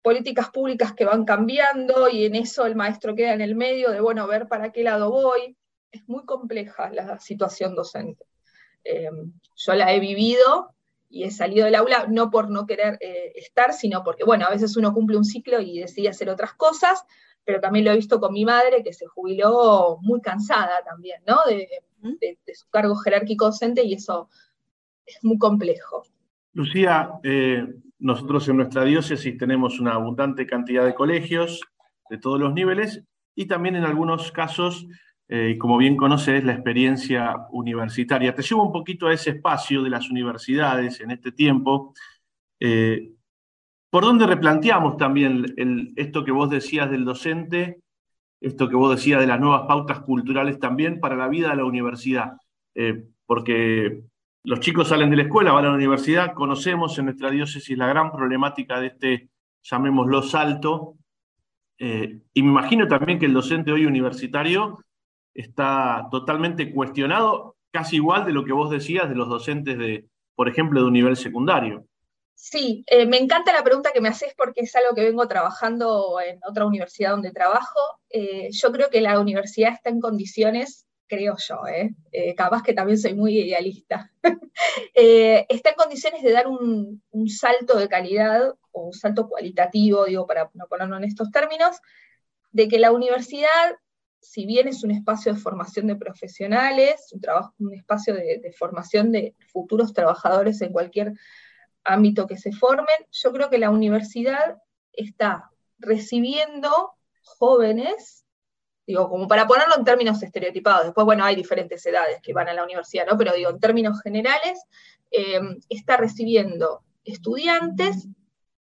políticas 0.00 0.50
públicas 0.50 0.94
que 0.94 1.04
van 1.04 1.24
cambiando 1.24 2.08
y 2.08 2.26
en 2.26 2.36
eso 2.36 2.64
el 2.64 2.76
maestro 2.76 3.16
queda 3.16 3.32
en 3.32 3.40
el 3.40 3.56
medio 3.56 3.90
de, 3.90 4.00
bueno, 4.00 4.26
ver 4.28 4.46
para 4.46 4.70
qué 4.70 4.84
lado 4.84 5.10
voy. 5.10 5.56
Es 5.90 6.08
muy 6.08 6.24
compleja 6.24 6.90
la 6.92 7.18
situación 7.18 7.74
docente. 7.74 8.24
Eh, 8.84 9.10
yo 9.56 9.74
la 9.74 9.92
he 9.92 9.98
vivido 9.98 10.75
y 11.16 11.24
he 11.24 11.30
salido 11.30 11.64
del 11.64 11.74
aula 11.74 12.06
no 12.10 12.30
por 12.30 12.50
no 12.50 12.66
querer 12.66 12.98
eh, 13.00 13.32
estar, 13.36 13.72
sino 13.72 14.04
porque, 14.04 14.24
bueno, 14.24 14.44
a 14.46 14.50
veces 14.50 14.76
uno 14.76 14.92
cumple 14.92 15.16
un 15.16 15.24
ciclo 15.24 15.60
y 15.60 15.78
decide 15.80 16.10
hacer 16.10 16.28
otras 16.28 16.52
cosas, 16.52 17.04
pero 17.42 17.58
también 17.58 17.86
lo 17.86 17.92
he 17.92 17.96
visto 17.96 18.20
con 18.20 18.34
mi 18.34 18.44
madre, 18.44 18.82
que 18.84 18.92
se 18.92 19.06
jubiló 19.06 19.98
muy 20.02 20.20
cansada 20.20 20.82
también, 20.84 21.22
¿no? 21.26 21.38
De, 21.48 21.68
su 22.54 22.68
cargo 22.68 22.94
jerárquico 22.96 23.46
docente 23.46 23.82
y 23.82 23.94
eso 23.94 24.28
es 25.06 25.18
muy 25.22 25.38
complejo. 25.38 26.02
Lucía, 26.52 27.12
eh, 27.22 27.66
nosotros 27.98 28.46
en 28.48 28.58
nuestra 28.58 28.84
diócesis 28.84 29.38
tenemos 29.38 29.80
una 29.80 29.94
abundante 29.94 30.46
cantidad 30.46 30.84
de 30.84 30.94
colegios 30.94 31.62
de 32.10 32.18
todos 32.18 32.38
los 32.38 32.52
niveles 32.52 33.02
y 33.34 33.46
también 33.46 33.74
en 33.74 33.84
algunos 33.84 34.30
casos, 34.32 34.86
eh, 35.28 35.56
como 35.58 35.76
bien 35.76 35.96
conoces, 35.96 36.44
la 36.44 36.52
experiencia 36.52 37.34
universitaria. 37.50 38.34
Te 38.34 38.42
llevo 38.42 38.64
un 38.64 38.72
poquito 38.72 39.08
a 39.08 39.12
ese 39.12 39.30
espacio 39.30 39.82
de 39.82 39.90
las 39.90 40.08
universidades 40.08 41.00
en 41.00 41.10
este 41.10 41.32
tiempo. 41.32 41.94
Eh, 42.60 43.10
¿Por 43.90 44.04
dónde 44.04 44.26
replanteamos 44.26 44.96
también 44.96 45.44
esto 45.96 46.24
que 46.24 46.30
vos 46.30 46.48
decías 46.50 46.90
del 46.90 47.04
docente, 47.04 47.80
esto 48.40 48.68
que 48.68 48.76
vos 48.76 48.94
decías 48.94 49.20
de 49.20 49.26
las 49.26 49.40
nuevas 49.40 49.66
pautas 49.66 50.00
culturales 50.00 50.60
también 50.60 51.00
para 51.00 51.16
la 51.16 51.28
vida 51.28 51.50
de 51.50 51.56
la 51.56 51.64
universidad? 51.64 52.34
Eh, 52.74 53.06
porque 53.24 54.02
los 54.44 54.60
chicos 54.60 54.88
salen 54.88 55.10
de 55.10 55.16
la 55.16 55.22
escuela, 55.22 55.50
van 55.50 55.64
a 55.64 55.68
la 55.70 55.74
universidad, 55.74 56.34
conocemos 56.34 56.96
en 56.98 57.06
nuestra 57.06 57.30
diócesis 57.30 57.76
la 57.76 57.88
gran 57.88 58.12
problemática 58.12 58.78
de 58.78 58.86
este, 58.88 59.28
llamémoslo, 59.62 60.22
salto. 60.22 60.94
Y 61.78 62.42
me 62.42 62.48
imagino 62.48 62.86
también 62.86 63.18
que 63.18 63.26
el 63.26 63.34
docente 63.34 63.72
hoy 63.72 63.84
universitario 63.84 64.78
está 65.36 66.08
totalmente 66.10 66.72
cuestionado, 66.72 67.56
casi 67.70 67.96
igual 67.96 68.24
de 68.24 68.32
lo 68.32 68.44
que 68.44 68.52
vos 68.52 68.70
decías 68.70 69.08
de 69.08 69.14
los 69.14 69.28
docentes 69.28 69.78
de, 69.78 70.06
por 70.34 70.48
ejemplo, 70.48 70.80
de 70.80 70.86
un 70.86 70.92
nivel 70.92 71.16
secundario. 71.16 71.86
Sí, 72.34 72.84
eh, 72.86 73.06
me 73.06 73.16
encanta 73.16 73.52
la 73.52 73.64
pregunta 73.64 73.92
que 73.92 74.00
me 74.00 74.08
haces 74.08 74.34
porque 74.36 74.60
es 74.60 74.76
algo 74.76 74.94
que 74.94 75.04
vengo 75.04 75.26
trabajando 75.26 76.18
en 76.20 76.38
otra 76.46 76.66
universidad 76.66 77.12
donde 77.12 77.32
trabajo. 77.32 77.80
Eh, 78.10 78.50
yo 78.52 78.70
creo 78.72 78.90
que 78.90 79.00
la 79.00 79.18
universidad 79.18 79.72
está 79.72 79.90
en 79.90 80.00
condiciones 80.00 80.86
creo 81.06 81.36
yo, 81.38 81.66
¿eh? 81.66 81.94
¿eh? 82.12 82.34
capaz 82.34 82.62
que 82.62 82.72
también 82.72 82.98
soy 82.98 83.14
muy 83.14 83.38
idealista, 83.38 84.12
está 84.94 85.70
en 85.70 85.76
condiciones 85.76 86.22
de 86.22 86.32
dar 86.32 86.46
un, 86.46 87.02
salto 87.28 87.78
de 87.78 87.88
calidad 87.88 88.54
o 88.72 88.86
un 88.86 88.92
salto 88.92 89.28
cualitativo, 89.28 90.04
digo, 90.04 90.26
para 90.26 90.50
no 90.54 90.66
ponerlo 90.66 90.96
en 90.96 91.04
estos 91.04 91.30
términos, 91.30 91.76
de 92.50 92.68
que 92.68 92.78
la 92.78 92.92
universidad, 92.92 93.76
si 94.30 94.44
bien 94.46 94.68
es 94.68 94.82
un 94.82 94.90
espacio 94.90 95.32
de 95.32 95.40
formación 95.40 95.86
de 95.86 95.96
profesionales, 95.96 97.14
un, 97.58 97.72
espacio 97.72 98.14
de, 98.14 98.40
de 98.42 98.52
formación 98.52 99.12
de 99.12 99.34
futuros 99.52 99.92
trabajadores 99.92 100.60
en 100.62 100.72
cualquier 100.72 101.12
ámbito 101.84 102.26
que 102.26 102.36
se 102.36 102.52
formen, 102.52 102.96
yo 103.12 103.32
creo 103.32 103.48
que 103.48 103.58
la 103.58 103.70
universidad 103.70 104.58
está 104.92 105.50
recibiendo 105.78 106.94
jóvenes 107.22 108.26
digo, 108.86 109.08
como 109.08 109.26
para 109.26 109.46
ponerlo 109.46 109.76
en 109.76 109.84
términos 109.84 110.22
estereotipados, 110.22 110.84
después, 110.84 111.04
bueno, 111.04 111.24
hay 111.24 111.34
diferentes 111.34 111.84
edades 111.84 112.20
que 112.22 112.32
van 112.32 112.48
a 112.48 112.54
la 112.54 112.62
universidad, 112.62 113.04
¿no? 113.04 113.18
Pero 113.18 113.34
digo, 113.34 113.50
en 113.50 113.58
términos 113.58 114.00
generales, 114.00 114.62
eh, 115.10 115.40
está 115.68 115.96
recibiendo 115.96 116.82
estudiantes 117.04 118.06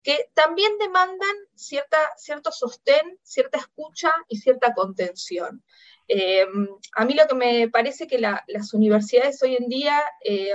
que 0.04 0.30
también 0.34 0.78
demandan 0.78 1.37
cierta, 1.56 1.99
cierto 2.16 2.52
sostén, 2.52 3.18
cierta 3.23 3.58
escucha 3.58 4.12
y 4.28 4.37
cierta 4.37 4.73
contención. 4.75 5.64
Eh, 6.06 6.46
a 6.94 7.04
mí 7.04 7.14
lo 7.14 7.26
que 7.26 7.34
me 7.34 7.68
parece 7.70 8.06
que 8.06 8.18
las 8.18 8.75
universidades 8.75 9.42
hoy 9.42 9.56
en 9.56 9.68
día, 9.68 10.00
eh, 10.23 10.54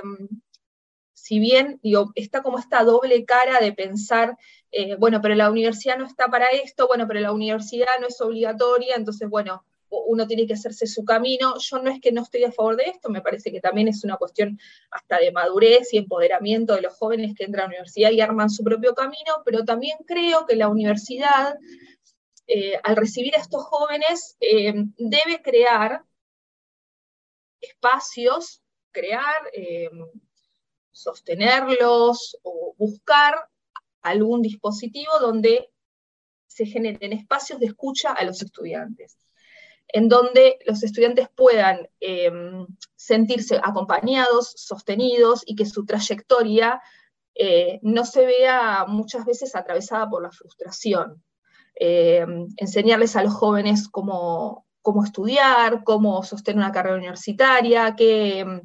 si 1.14 1.40
bien 1.40 1.80
digo, 1.84 2.12
está 2.16 2.42
como 2.42 2.60
esta 2.60 2.84
doble 2.84 3.26
cara 3.26 3.60
de 3.60 3.74
pensar 3.74 4.38
eh, 4.72 4.96
bueno, 4.96 5.20
pero 5.22 5.36
la 5.36 5.50
universidad 5.50 5.98
no 5.98 6.06
está 6.06 6.28
para 6.28 6.50
esto, 6.50 6.88
bueno, 6.88 7.08
pero 7.08 7.20
la 7.20 7.32
universidad 7.32 8.00
no 8.00 8.08
es 8.08 8.22
obligatoria, 8.22 8.96
entonces, 8.96 9.28
bueno, 9.28 9.66
uno 9.90 10.28
tiene 10.28 10.46
que 10.48 10.54
hacerse 10.54 10.88
su 10.88 11.04
camino. 11.04 11.56
Yo 11.60 11.80
no 11.80 11.90
es 11.90 12.00
que 12.00 12.12
no 12.12 12.24
estoy 12.24 12.44
a 12.44 12.52
favor 12.52 12.76
de 12.76 12.86
esto, 12.86 13.10
me 13.10 13.22
parece 13.22 13.52
que 13.52 13.62
también 13.62 13.88
es 13.88 14.04
una 14.04 14.18
cuestión 14.18 14.60
hasta 14.92 15.18
de 15.18 15.32
madurez 15.32 15.94
y 15.94 15.98
empoderamiento 15.98 16.76
de 16.76 16.82
los 16.82 16.94
jóvenes 16.94 17.34
que 17.36 17.46
entran 17.46 17.66
a 17.66 17.68
la 17.68 17.70
universidad 17.70 18.12
y 18.12 18.22
arman 18.22 18.50
su 18.50 18.64
propio 18.64 18.94
camino, 18.94 19.42
pero 19.46 19.66
también 19.66 19.98
creo 20.06 20.46
que 20.46 20.56
la 20.56 20.70
universidad, 20.70 21.58
eh, 22.48 22.80
al 22.84 22.96
recibir 22.96 23.36
a 23.36 23.40
estos 23.40 23.64
jóvenes, 23.64 24.38
eh, 24.40 24.74
debe 24.98 25.42
crear 25.42 26.04
espacios, 27.62 28.62
crear, 28.92 29.36
sostenerlos 30.92 32.38
o 32.44 32.74
buscar 32.78 33.36
algún 34.02 34.42
dispositivo 34.42 35.12
donde 35.20 35.70
se 36.48 36.66
generen 36.66 37.14
espacios 37.14 37.60
de 37.60 37.68
escucha 37.68 38.12
a 38.12 38.24
los 38.24 38.42
estudiantes, 38.42 39.18
en 39.92 40.08
donde 40.08 40.60
los 40.66 40.84
estudiantes 40.84 41.30
puedan 41.36 41.88
em, 42.00 42.66
sentirse 42.96 43.60
acompañados, 43.62 44.54
sostenidos 44.56 45.44
y 45.46 45.56
que 45.56 45.66
su 45.66 45.86
trayectoria 45.86 46.82
eh, 47.36 47.80
no 47.82 48.06
se 48.06 48.26
vea 48.26 48.86
muchas 48.88 49.26
veces 49.26 49.56
atravesada 49.56 50.10
por 50.10 50.22
la 50.22 50.32
frustración. 50.32 51.24
Em, 51.76 52.48
enseñarles 52.58 53.16
a 53.16 53.24
los 53.24 53.34
jóvenes 53.34 53.88
cómo, 53.90 54.66
cómo, 54.82 55.04
estudiar, 55.04 55.84
cómo 55.84 56.24
sostener 56.24 56.58
una 56.58 56.72
carrera 56.72 56.98
universitaria, 56.98 57.96
qué 57.96 58.40
em, 58.40 58.62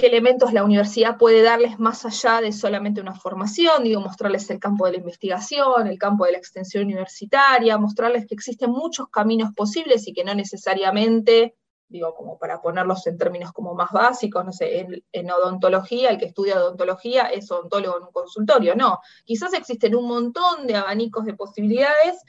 qué 0.00 0.06
elementos 0.06 0.54
la 0.54 0.64
universidad 0.64 1.18
puede 1.18 1.42
darles 1.42 1.78
más 1.78 2.06
allá 2.06 2.40
de 2.40 2.52
solamente 2.52 3.02
una 3.02 3.14
formación, 3.14 3.84
digo, 3.84 4.00
mostrarles 4.00 4.48
el 4.48 4.58
campo 4.58 4.86
de 4.86 4.92
la 4.92 4.98
investigación, 4.98 5.86
el 5.86 5.98
campo 5.98 6.24
de 6.24 6.32
la 6.32 6.38
extensión 6.38 6.84
universitaria, 6.84 7.76
mostrarles 7.76 8.26
que 8.26 8.34
existen 8.34 8.70
muchos 8.70 9.10
caminos 9.10 9.50
posibles 9.54 10.08
y 10.08 10.14
que 10.14 10.24
no 10.24 10.34
necesariamente, 10.34 11.54
digo, 11.86 12.14
como 12.14 12.38
para 12.38 12.62
ponerlos 12.62 13.06
en 13.06 13.18
términos 13.18 13.52
como 13.52 13.74
más 13.74 13.90
básicos, 13.90 14.42
no 14.42 14.52
sé, 14.54 14.86
en, 15.12 15.30
odontología, 15.30 16.08
el 16.08 16.16
que 16.16 16.24
estudia 16.24 16.56
odontología 16.56 17.24
es 17.24 17.50
odontólogo 17.50 17.98
en 17.98 18.04
un 18.04 18.12
consultorio, 18.12 18.74
no, 18.74 19.00
quizás 19.26 19.52
existen 19.52 19.94
un 19.94 20.08
montón 20.08 20.66
de 20.66 20.76
abanicos 20.76 21.26
de 21.26 21.34
posibilidades 21.34 22.22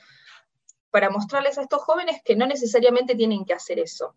para 0.89 1.09
mostrarles 1.09 1.57
a 1.57 1.61
estos 1.61 1.81
jóvenes 1.83 2.21
que 2.25 2.35
no 2.35 2.45
necesariamente 2.45 3.15
tienen 3.15 3.45
que 3.45 3.53
hacer 3.53 3.79
eso. 3.79 4.13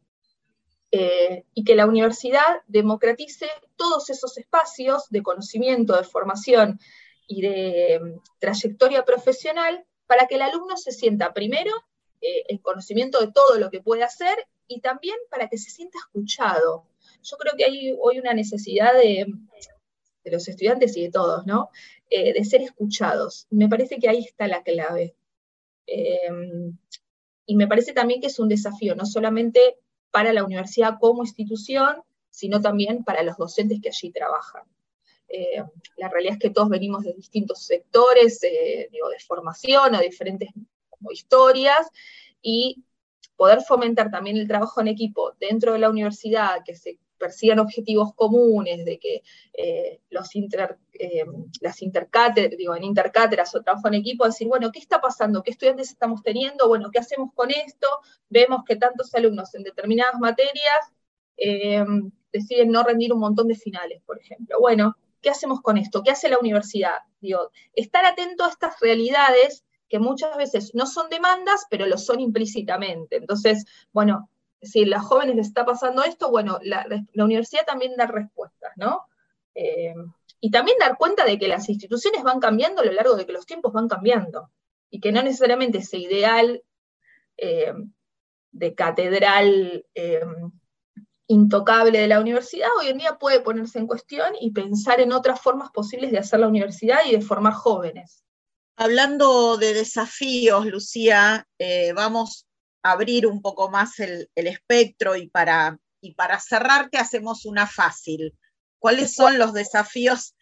Eh, 0.96 1.44
y 1.54 1.64
que 1.64 1.74
la 1.74 1.86
universidad 1.86 2.62
democratice 2.68 3.48
todos 3.74 4.10
esos 4.10 4.38
espacios 4.38 5.10
de 5.10 5.24
conocimiento, 5.24 5.96
de 5.96 6.04
formación 6.04 6.78
y 7.26 7.42
de 7.42 7.98
mm, 8.00 8.20
trayectoria 8.38 9.04
profesional 9.04 9.84
para 10.06 10.28
que 10.28 10.36
el 10.36 10.42
alumno 10.42 10.76
se 10.76 10.92
sienta 10.92 11.32
primero 11.32 11.72
eh, 12.20 12.44
en 12.46 12.58
conocimiento 12.58 13.18
de 13.18 13.32
todo 13.32 13.58
lo 13.58 13.70
que 13.70 13.80
puede 13.80 14.04
hacer 14.04 14.36
y 14.68 14.80
también 14.82 15.16
para 15.30 15.48
que 15.48 15.58
se 15.58 15.68
sienta 15.70 15.98
escuchado. 15.98 16.86
Yo 17.24 17.38
creo 17.38 17.54
que 17.56 17.64
hay 17.64 17.96
hoy 18.00 18.20
una 18.20 18.32
necesidad 18.32 18.94
de, 18.94 19.26
los 20.26 20.46
estudiantes 20.46 20.96
y 20.96 21.02
de 21.02 21.10
todos, 21.10 21.44
¿no? 21.44 21.70
Eh, 22.08 22.34
de 22.34 22.44
ser 22.44 22.62
escuchados. 22.62 23.48
Me 23.50 23.68
parece 23.68 23.98
que 23.98 24.08
ahí 24.08 24.20
está 24.20 24.46
la 24.46 24.62
clave. 24.62 25.16
y 27.46 27.56
me 27.56 27.66
parece 27.66 27.92
también 27.92 28.20
que 28.20 28.28
es 28.28 28.38
un 28.38 28.48
desafío, 28.48 28.94
no 28.94 29.06
solamente 29.06 29.76
para 30.14 30.32
la 30.32 30.44
universidad 30.44 30.98
como 31.00 31.24
institución, 31.24 32.00
sino 32.30 32.60
también 32.60 33.02
para 33.02 33.24
los 33.24 33.36
docentes 33.36 33.80
que 33.82 33.88
allí 33.88 34.12
trabajan. 34.12 34.62
Eh, 35.26 35.60
la 35.96 36.08
realidad 36.08 36.34
es 36.34 36.38
que 36.38 36.50
todos 36.50 36.68
venimos 36.68 37.02
de 37.02 37.14
distintos 37.14 37.66
sectores, 37.66 38.40
eh, 38.44 38.88
de 38.92 39.24
formación 39.26 39.92
o 39.92 39.98
diferentes 39.98 40.50
historias, 41.10 41.88
y 42.40 42.84
poder 43.34 43.62
fomentar 43.62 44.12
también 44.12 44.36
el 44.36 44.46
trabajo 44.46 44.80
en 44.80 44.86
equipo 44.86 45.32
dentro 45.40 45.72
de 45.72 45.80
la 45.80 45.90
universidad, 45.90 46.62
que 46.64 46.76
se 46.76 46.96
persigan 47.18 47.58
objetivos 47.58 48.14
comunes, 48.14 48.84
de 48.84 48.98
que 48.98 49.22
eh, 49.52 50.00
los 50.10 50.34
inter, 50.34 50.78
eh, 50.92 51.24
las 51.60 51.82
intercáteras, 51.82 52.56
digo, 52.56 52.74
en 52.74 52.84
intercáteras 52.84 53.54
o 53.54 53.62
trabajo 53.62 53.88
en 53.88 53.94
equipo, 53.94 54.24
decir, 54.24 54.48
bueno, 54.48 54.70
¿qué 54.72 54.78
está 54.78 55.00
pasando? 55.00 55.42
¿Qué 55.42 55.50
estudiantes 55.50 55.90
estamos 55.90 56.22
teniendo? 56.22 56.68
Bueno, 56.68 56.90
¿qué 56.90 56.98
hacemos 56.98 57.30
con 57.34 57.50
esto? 57.50 57.88
Vemos 58.28 58.62
que 58.66 58.76
tantos 58.76 59.14
alumnos 59.14 59.54
en 59.54 59.62
determinadas 59.62 60.18
materias 60.18 60.92
eh, 61.36 61.84
deciden 62.32 62.70
no 62.70 62.82
rendir 62.82 63.12
un 63.12 63.20
montón 63.20 63.48
de 63.48 63.54
finales, 63.54 64.02
por 64.04 64.18
ejemplo. 64.18 64.58
Bueno, 64.60 64.96
¿qué 65.20 65.30
hacemos 65.30 65.60
con 65.60 65.78
esto? 65.78 66.02
¿Qué 66.02 66.10
hace 66.10 66.28
la 66.28 66.38
universidad? 66.38 66.98
Digo, 67.20 67.50
estar 67.72 68.04
atento 68.04 68.44
a 68.44 68.50
estas 68.50 68.78
realidades 68.80 69.64
que 69.88 69.98
muchas 69.98 70.36
veces 70.36 70.74
no 70.74 70.86
son 70.86 71.08
demandas, 71.08 71.66
pero 71.70 71.86
lo 71.86 71.98
son 71.98 72.20
implícitamente. 72.20 73.16
Entonces, 73.16 73.64
bueno, 73.92 74.28
si 74.64 74.84
a 74.84 74.86
los 74.86 75.02
jóvenes 75.02 75.36
les 75.36 75.46
está 75.48 75.64
pasando 75.64 76.02
esto, 76.02 76.30
bueno, 76.30 76.58
la, 76.62 76.86
universidad 77.14 77.64
también 77.64 77.96
da 77.96 78.06
respuestas, 78.06 78.72
¿no? 78.76 79.02
Eh, 79.54 79.94
y 80.40 80.50
también 80.50 80.76
dar 80.78 80.96
cuenta 80.96 81.24
de 81.24 81.38
que 81.38 81.48
las 81.48 81.68
instituciones 81.68 82.22
van 82.22 82.40
cambiando 82.40 82.82
a 82.82 82.84
lo 82.84 82.92
largo 82.92 83.16
de 83.16 83.26
que 83.26 83.32
los 83.32 83.46
tiempos 83.46 83.72
van 83.72 83.88
cambiando, 83.88 84.50
y 84.90 85.00
que 85.00 85.12
no 85.12 85.22
necesariamente 85.22 85.78
ese 85.78 85.98
ideal 85.98 86.62
eh, 87.36 87.72
de 88.52 88.74
catedral 88.74 89.84
eh, 89.94 90.20
intocable 91.26 91.98
de 91.98 92.08
la 92.08 92.20
universidad 92.20 92.68
hoy 92.78 92.88
en 92.88 92.98
día 92.98 93.18
puede 93.18 93.40
ponerse 93.40 93.78
en 93.78 93.86
cuestión 93.86 94.34
y 94.40 94.52
pensar 94.52 95.00
en 95.00 95.12
otras 95.12 95.40
formas 95.40 95.70
posibles 95.70 96.12
de 96.12 96.18
hacer 96.18 96.40
la 96.40 96.48
universidad 96.48 96.98
y 97.06 97.12
de 97.12 97.22
formar 97.22 97.54
jóvenes. 97.54 98.22
Hablando 98.76 99.56
de 99.56 99.72
desafíos, 99.72 100.66
Lucía, 100.66 101.46
vamos 101.94 102.46
abrir 102.84 103.26
un 103.26 103.40
poco 103.40 103.70
más 103.70 103.98
el, 103.98 104.28
espectro 104.34 105.16
y 105.16 105.28
para, 105.28 105.78
y 106.00 106.14
para 106.14 106.38
cerrar, 106.38 106.90
te 106.90 106.98
hacemos 106.98 107.46
una 107.46 107.66
fácil. 107.66 108.38
¿Cuáles 108.78 109.14
son 109.14 109.38
los 109.38 109.54
desafíos? 109.54 110.34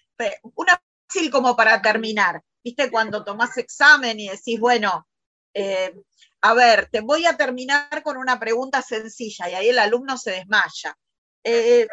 Una 0.56 0.82
fácil 1.06 1.30
como 1.30 1.56
para 1.56 1.80
terminar. 1.80 2.42
¿Viste 2.62 2.90
cuando 2.90 3.24
tomás 3.24 3.56
examen 3.58 4.18
y 4.18 4.28
decís, 4.28 4.58
bueno, 4.58 5.06
eh, 5.54 5.94
a 6.40 6.54
ver, 6.54 6.88
te 6.90 7.00
voy 7.00 7.26
a 7.26 7.36
terminar 7.36 8.02
con 8.02 8.16
una 8.16 8.38
pregunta 8.40 8.82
sencilla 8.82 9.48
y 9.48 9.54
ahí 9.54 9.68
el 9.68 9.78
alumno 9.78 10.18
se 10.18 10.32
desmaya. 10.32 10.98
Eh, 11.44 11.86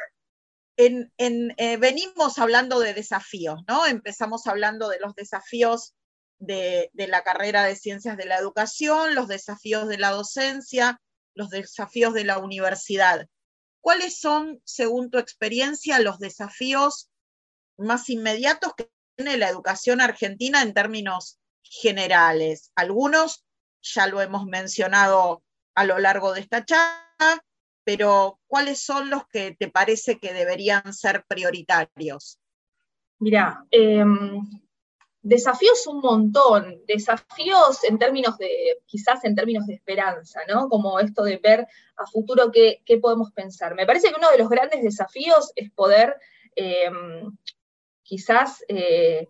venimos 1.80 2.40
hablando 2.40 2.80
de 2.80 2.96
desafíos, 2.96 3.62
¿no? 3.68 3.86
Empezamos 3.86 4.48
hablando 4.48 4.90
de 4.90 5.00
los 5.00 5.14
desafíos 5.14 5.94
de, 6.40 6.90
la 6.94 7.24
carrera 7.24 7.64
de 7.64 7.76
ciencias 7.76 8.18
de 8.18 8.26
la 8.26 8.38
educación, 8.38 9.14
los 9.14 9.28
desafíos 9.28 9.88
de 9.88 9.98
la 9.98 10.12
docencia, 10.12 11.00
los 11.34 11.50
desafíos 11.50 12.14
de 12.14 12.24
la 12.24 12.40
universidad. 12.40 13.28
¿Cuáles 13.82 14.20
son, 14.20 14.62
según 14.66 15.10
tu 15.10 15.18
experiencia, 15.18 16.00
los 16.00 16.20
desafíos 16.20 17.10
más 17.78 18.10
inmediatos 18.10 18.74
que 18.76 18.90
tiene 19.16 19.38
la 19.38 19.50
educación 19.50 20.02
argentina 20.02 20.62
en 20.62 20.74
términos 20.74 21.40
generales? 21.62 22.72
Algunos 22.76 23.46
ya 23.82 24.08
lo 24.08 24.22
hemos 24.22 24.46
mencionado 24.46 25.44
a 25.76 25.86
lo 25.86 26.00
largo 26.00 26.34
de 26.34 26.42
esta 26.42 26.66
charla, 26.66 27.44
pero 27.84 28.40
¿cuáles 28.48 28.82
son 28.82 29.10
los 29.10 29.26
que 29.28 29.56
te 29.58 29.70
parece 29.70 30.20
que 30.20 30.34
deberían 30.34 30.94
ser 30.94 31.24
prioritarios? 31.28 32.40
Mira, 33.20 33.66
em, 33.72 34.48
desafíos 35.22 35.86
un 35.88 36.00
montón, 36.00 36.82
desafíos 36.88 37.84
en 37.84 37.98
términos 37.98 38.38
de, 38.38 38.80
quizás 38.86 39.24
en 39.26 39.36
términos 39.36 39.68
de 39.68 39.74
esperanza, 39.74 40.42
¿no? 40.48 40.70
Como 40.70 41.00
esto 41.00 41.24
de 41.24 41.38
ver 41.38 41.68
a 41.98 42.06
futuro 42.06 42.52
qué, 42.52 42.82
podemos 43.02 43.32
pensar. 43.32 43.76
Me 43.76 43.86
parece 43.86 44.10
que 44.10 44.16
uno 44.18 44.32
de 44.32 44.38
los 44.38 44.50
grandes 44.50 44.82
desafíos 44.82 45.52
es 45.56 45.72
poder 45.72 46.16
em, 46.56 47.38
quizás, 48.02 48.64
eh, 48.68 49.28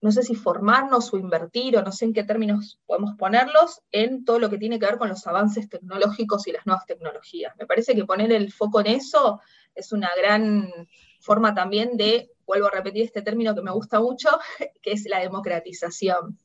no 0.00 0.12
sé 0.12 0.22
si 0.22 0.34
formarnos 0.34 1.12
o 1.12 1.18
invertir, 1.18 1.76
o 1.76 1.82
no 1.82 1.92
sé 1.92 2.06
en 2.06 2.14
qué 2.14 2.24
términos 2.24 2.78
podemos 2.86 3.16
ponerlos, 3.18 3.82
en 3.90 4.24
todo 4.24 4.38
lo 4.38 4.48
que 4.48 4.58
tiene 4.58 4.78
que 4.78 4.86
ver 4.86 4.98
con 4.98 5.08
los 5.08 5.26
avances 5.26 5.68
tecnológicos 5.68 6.46
y 6.46 6.52
las 6.52 6.66
nuevas 6.66 6.86
tecnologías. 6.86 7.54
Me 7.58 7.66
parece 7.66 7.94
que 7.94 8.04
poner 8.04 8.32
el 8.32 8.52
foco 8.52 8.80
en 8.80 8.86
eso 8.86 9.40
es 9.74 9.92
una 9.92 10.10
gran 10.16 10.72
forma 11.20 11.54
también 11.54 11.96
de 11.96 12.30
vuelvo 12.48 12.66
a 12.66 12.70
repetir 12.70 13.04
este 13.04 13.22
término 13.22 13.54
que 13.54 13.62
me 13.62 13.70
gusta 13.70 14.00
mucho, 14.00 14.30
que 14.82 14.92
es 14.92 15.04
la 15.04 15.20
democratización. 15.20 16.38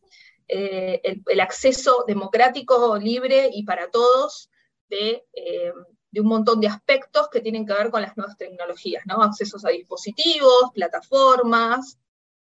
Eh, 0.47 1.01
el, 1.03 1.39
acceso 1.39 2.03
democrático, 2.05 2.97
libre 2.97 3.49
y 3.51 3.63
para 3.63 3.89
todos 3.89 4.49
de, 4.89 5.25
eh, 5.33 5.71
de, 6.11 6.21
un 6.21 6.27
montón 6.27 6.59
de 6.59 6.67
aspectos 6.67 7.29
que 7.29 7.39
tienen 7.39 7.65
que 7.65 7.73
ver 7.73 7.89
con 7.89 8.01
las 8.01 8.17
nuevas 8.17 8.37
tecnologías, 8.37 9.03
¿no? 9.05 9.23
Accesos 9.23 9.63
a 9.63 9.69
dispositivos, 9.69 10.71
plataformas, 10.73 11.97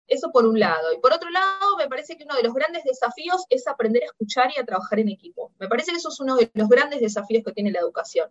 eso 0.06 0.32
por 0.32 0.46
un 0.46 0.58
lado. 0.58 0.92
Y 0.94 0.98
por 0.98 1.12
otro 1.12 1.28
lado, 1.28 1.76
me 1.76 1.88
parece 1.88 2.16
que 2.16 2.24
uno 2.24 2.34
de 2.34 2.42
los 2.42 2.54
grandes 2.54 2.82
desafíos 2.84 3.44
es 3.50 3.68
aprender 3.68 4.02
a 4.02 4.06
escuchar 4.06 4.50
y 4.56 4.58
a 4.58 4.64
trabajar 4.64 4.98
en 4.98 5.10
equipo. 5.10 5.52
Me 5.58 5.68
parece 5.68 5.92
que 5.92 5.98
eso 5.98 6.08
es 6.08 6.18
uno 6.20 6.36
de 6.36 6.50
los 6.54 6.68
grandes 6.68 7.00
desafíos 7.00 7.44
que 7.44 7.52
tiene 7.52 7.70
la 7.70 7.80
educación, 7.80 8.30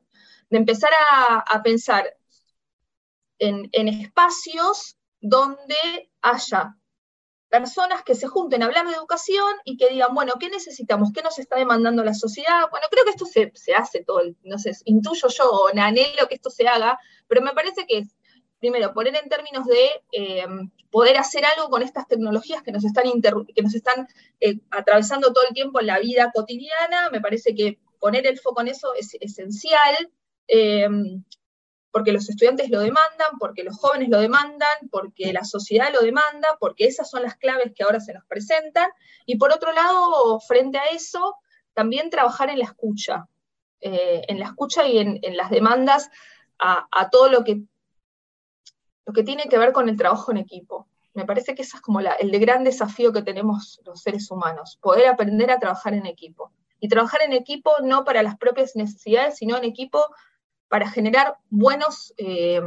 de 0.50 0.58
empezar 0.58 0.90
a, 1.12 1.62
pensar 1.64 2.18
en, 3.38 3.70
en 3.72 3.88
espacios 3.88 4.99
donde 5.22 6.10
haya 6.22 6.76
personas 7.50 8.04
que 8.04 8.16
se 8.16 8.28
junten 8.28 8.62
a 8.62 8.68
hablar 8.68 8.88
de 8.88 8.94
educación 8.94 9.54
y 9.66 9.76
que 9.76 9.90
digan, 9.90 10.14
bueno, 10.14 10.34
¿qué 10.40 10.50
necesitamos? 10.50 11.12
¿Qué 11.14 11.24
nos 11.24 11.40
está 11.40 11.58
demandando 11.58 12.04
la 12.04 12.14
sociedad? 12.14 12.70
Bueno, 12.70 12.86
creo 12.92 13.04
que 13.04 13.10
esto 13.12 13.26
se, 13.26 13.74
hace 13.74 14.04
todo, 14.04 14.22
no 14.44 14.60
sé, 14.60 14.72
intuyo 14.86 15.28
yo 15.30 15.52
o 15.52 15.68
anhelo 15.68 16.28
que 16.28 16.36
esto 16.36 16.52
se 16.52 16.68
haga, 16.68 17.00
pero 17.28 17.42
me 17.42 17.54
parece 17.54 17.88
que 17.88 18.00
es, 18.00 18.16
primero, 18.60 18.94
poner 18.94 19.16
en 19.16 19.30
términos 19.30 19.66
de 19.66 19.90
em, 20.12 20.70
poder 20.92 21.18
hacer 21.18 21.44
algo 21.46 21.70
con 21.70 21.82
estas 21.82 22.08
tecnologías 22.08 22.62
que 22.62 22.72
nos 22.72 22.86
están, 22.86 23.06
que 23.22 23.62
nos 23.62 23.74
están 23.74 24.08
eh, 24.40 24.60
atravesando 24.70 25.34
todo 25.34 25.46
el 25.48 25.54
tiempo 25.54 25.80
en 25.80 25.88
la 25.88 26.00
vida 26.00 26.32
cotidiana, 26.34 27.10
me 27.12 27.22
parece 27.22 27.56
que 27.56 27.80
poner 28.00 28.28
el 28.28 28.40
foco 28.40 28.62
en 28.62 28.70
eso 28.70 28.94
es 28.94 29.16
esencial. 29.20 30.12
Em, 30.48 31.24
porque 31.92 32.12
los 32.12 32.30
estudiantes 32.30 32.70
lo 32.70 32.80
demandan, 32.80 33.38
porque 33.40 33.64
los 33.64 33.78
jóvenes 33.78 34.10
lo 34.10 34.20
demandan, 34.20 34.90
porque 34.92 35.34
la 35.34 35.44
sociedad 35.44 35.92
lo 35.92 36.02
demanda, 36.02 36.58
porque 36.60 36.86
esas 36.86 37.10
son 37.10 37.24
las 37.24 37.36
claves 37.36 37.74
que 37.76 37.84
ahora 37.84 38.00
se 38.00 38.14
nos 38.14 38.26
presentan. 38.26 38.90
Y 39.26 39.38
por 39.38 39.52
otro 39.52 39.72
lado, 39.72 40.40
frente 40.42 40.78
a 40.78 40.86
eso, 40.86 41.36
también 41.74 42.10
trabajar 42.10 42.50
en 42.50 42.60
la 42.60 42.66
escucha, 42.66 43.28
eh, 43.82 44.22
en 44.28 44.40
la 44.40 44.46
escucha 44.46 44.88
y 44.88 45.00
en, 45.00 45.38
las 45.38 45.50
demandas 45.50 46.10
a, 46.60 47.10
todo 47.10 47.30
lo 47.30 47.44
que, 47.44 47.62
lo 49.06 49.14
que 49.14 49.24
tiene 49.24 49.44
que 49.44 49.58
ver 49.58 49.72
con 49.72 49.90
el 49.90 49.98
trabajo 49.98 50.32
en 50.32 50.38
equipo. 50.38 50.88
Me 51.14 51.26
parece 51.26 51.56
que 51.56 51.64
ese 51.64 51.78
es 51.78 51.82
como 51.82 52.02
el 52.02 52.40
gran 52.40 52.64
desafío 52.64 53.12
que 53.12 53.24
tenemos 53.24 53.82
los 53.86 54.02
seres 54.02 54.30
humanos, 54.30 54.78
poder 54.82 55.08
aprender 55.08 55.50
a 55.52 55.60
trabajar 55.60 55.94
en 55.94 56.06
equipo. 56.06 56.52
Y 56.82 56.88
trabajar 56.88 57.22
en 57.24 57.34
equipo 57.34 57.72
no 57.82 58.06
para 58.06 58.24
las 58.24 58.38
propias 58.38 58.76
necesidades, 58.76 59.38
sino 59.38 59.58
en 59.58 59.66
equipo 59.66 60.06
para 60.70 60.90
generar 60.90 61.36
buenos, 61.50 62.14
eh, 62.18 62.62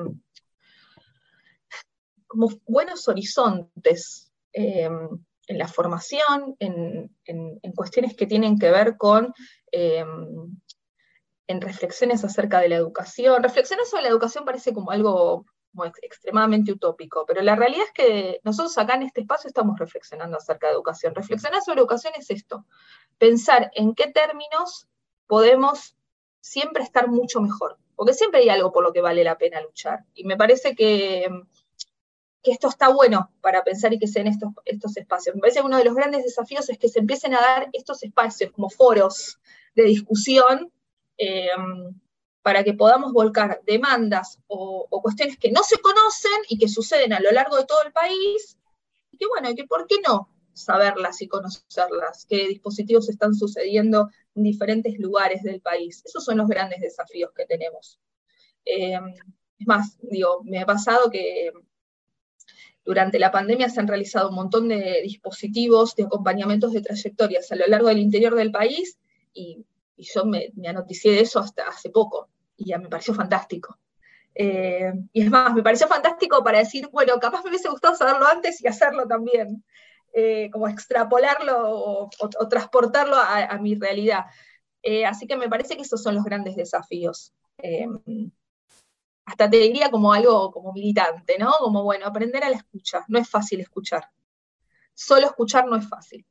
como 2.26 2.50
buenos 2.66 3.08
horizontes 3.08 4.32
eh, 4.52 4.90
en 5.46 5.58
la 5.58 5.68
formación, 5.68 6.56
en, 6.58 7.10
cuestiones 7.74 8.14
que 8.14 8.26
tienen 8.26 8.58
que 8.58 8.70
ver 8.70 8.96
con 8.96 9.32
eh, 9.70 10.04
en 11.46 11.60
reflexiones 11.60 12.24
acerca 12.24 12.60
de 12.60 12.68
la 12.68 12.76
educación. 12.76 13.42
Reflexiones 13.42 13.88
sobre 13.88 14.04
la 14.04 14.08
educación 14.08 14.44
parece 14.44 14.72
como 14.72 14.90
algo 14.90 15.46
extremadamente 16.02 16.72
utópico, 16.72 17.24
pero 17.26 17.40
la 17.40 17.56
realidad 17.56 17.86
es 17.86 17.92
que 17.92 18.40
nosotros 18.44 18.76
acá 18.76 18.94
en 18.94 19.02
este 19.02 19.22
espacio 19.22 19.48
estamos 19.48 19.78
reflexionando 19.78 20.36
acerca 20.36 20.66
de 20.66 20.74
educación. 20.74 21.14
Reflexionar 21.14 21.62
sobre 21.62 21.80
educación 21.80 22.12
es 22.16 22.30
esto, 22.30 22.66
pensar 23.16 23.70
en 23.74 23.94
qué 23.94 24.10
términos 24.10 24.88
podemos 25.26 25.96
siempre 26.40 26.82
estar 26.82 27.08
mucho 27.08 27.40
mejor 27.40 27.78
porque 27.96 28.14
siempre 28.14 28.40
hay 28.40 28.48
algo 28.48 28.72
por 28.72 28.85
lo 28.85 28.92
que 28.92 29.00
vale 29.00 29.24
la 29.24 29.38
pena 29.38 29.61
luchar. 29.61 30.05
Y 30.14 30.24
me 30.24 30.37
parece 30.37 30.74
que, 30.74 31.28
esto 32.42 32.68
está 32.68 32.88
bueno 32.88 33.31
para 33.40 33.62
pensar 33.62 33.92
y 33.92 33.98
que 33.98 34.09
sean 34.09 34.26
estos, 34.26 34.50
estos 34.64 34.96
espacios. 34.96 35.37
Me 35.37 35.40
parece 35.40 35.61
que 35.61 35.66
uno 35.66 35.78
de 35.78 35.85
los 35.85 35.94
grandes 35.94 36.24
desafíos 36.24 36.68
es 36.68 36.78
que 36.78 36.88
se 36.88 36.98
empiecen 36.98 37.35
a 37.35 37.40
dar 37.40 37.68
estos 37.72 38.02
espacios 38.02 38.50
como 38.50 38.68
foros 38.68 39.38
de 39.76 39.85
discusión 39.85 40.72
eh, 41.18 41.50
para 42.42 42.64
que 42.64 42.74
podamos 42.74 43.12
volcar 43.12 43.61
demandas 43.64 44.38
o, 44.48 44.88
cuestiones 45.02 45.38
que 45.38 45.52
no 45.52 45.62
se 45.62 45.78
conocen 45.78 46.33
y 46.48 46.59
que 46.59 46.68
suceden 46.68 47.12
a 47.12 47.20
lo 47.20 47.31
largo 47.31 47.57
de 47.57 47.64
todo 47.64 47.83
el 47.85 47.92
país, 47.92 48.57
y 49.11 49.16
que 49.16 49.26
bueno, 49.26 49.55
que 49.55 49.64
por 49.64 49.87
qué 49.87 49.96
no 50.07 50.28
saberlas 50.52 51.22
y 51.22 51.28
conocerlas, 51.28 52.26
qué 52.28 52.48
dispositivos 52.48 53.08
están 53.08 53.34
sucediendo 53.34 54.10
en 54.34 54.42
diferentes 54.42 54.98
lugares 54.98 55.42
del 55.42 55.60
país. 55.60 56.02
Esos 56.04 56.24
son 56.24 56.38
los 56.38 56.48
grandes 56.48 56.80
desafíos 56.80 57.32
que 57.34 57.46
tenemos. 57.46 57.98
Eh, 58.64 58.98
es 59.58 59.66
más, 59.66 59.98
digo, 60.02 60.42
me 60.44 60.60
ha 60.60 60.66
pasado 60.66 61.10
que 61.10 61.52
durante 62.84 63.18
la 63.18 63.30
pandemia 63.30 63.68
se 63.68 63.80
han 63.80 63.88
realizado 63.88 64.28
un 64.28 64.34
montón 64.34 64.68
de 64.68 65.00
dispositivos 65.02 65.94
de 65.94 66.04
acompañamientos 66.04 66.72
de 66.72 66.82
trayectorias 66.82 67.50
a 67.52 67.56
lo 67.56 67.66
largo 67.66 67.88
del 67.88 67.98
interior 67.98 68.34
del 68.34 68.50
país 68.50 68.98
y, 69.32 69.64
yo 69.96 70.24
me, 70.24 70.50
me, 70.56 70.72
de 70.72 71.20
eso 71.20 71.38
hasta 71.38 71.68
hace 71.68 71.90
poco 71.90 72.28
y 72.56 72.70
ya 72.70 72.78
me 72.78 72.88
pareció 72.88 73.14
fantástico. 73.14 73.78
Eh, 74.34 74.92
y 75.12 75.22
es 75.22 75.30
más, 75.30 75.54
me 75.54 75.62
pareció 75.62 75.86
fantástico 75.86 76.42
para 76.42 76.58
decir, 76.58 76.88
bueno, 76.90 77.18
capaz 77.20 77.44
me 77.44 77.50
hubiese 77.50 77.68
gustado 77.68 77.94
saberlo 77.94 78.26
antes 78.26 78.60
y 78.62 78.66
hacerlo 78.66 79.06
también. 79.06 79.62
Eh, 80.14 80.51
como 80.51 80.68
extrapolarlo 80.68 81.70
o, 81.70 82.11
transportarlo 82.51 83.16
a, 83.16 83.57
mi 83.59 83.75
realidad. 83.75 84.27
Eh, 84.83 85.07
así 85.07 85.27
que 85.27 85.37
me 85.37 85.48
parece 85.48 85.75
que 85.75 85.83
esos 85.83 86.03
son 86.03 86.14
los 86.14 86.25
grandes 86.25 86.55
desafíos. 86.55 87.33
Eh, 87.57 87.87
hasta 89.25 89.48
te 89.48 89.57
diría 89.57 89.90
como 89.90 90.12
algo 90.12 90.51
como 90.51 90.72
militante, 90.75 91.38
¿no? 91.38 91.53
Como, 91.61 91.83
bueno, 91.83 92.07
aprender 92.07 92.44
a 92.44 92.51
la 92.51 92.57
escucha. 92.57 93.05
No 93.09 93.18
es 93.18 93.29
fácil 93.29 93.61
escuchar. 93.61 94.11
Solo 94.92 95.27
escuchar 95.27 95.66
no 95.66 95.77
es 95.77 95.88
fácil. 95.88 96.27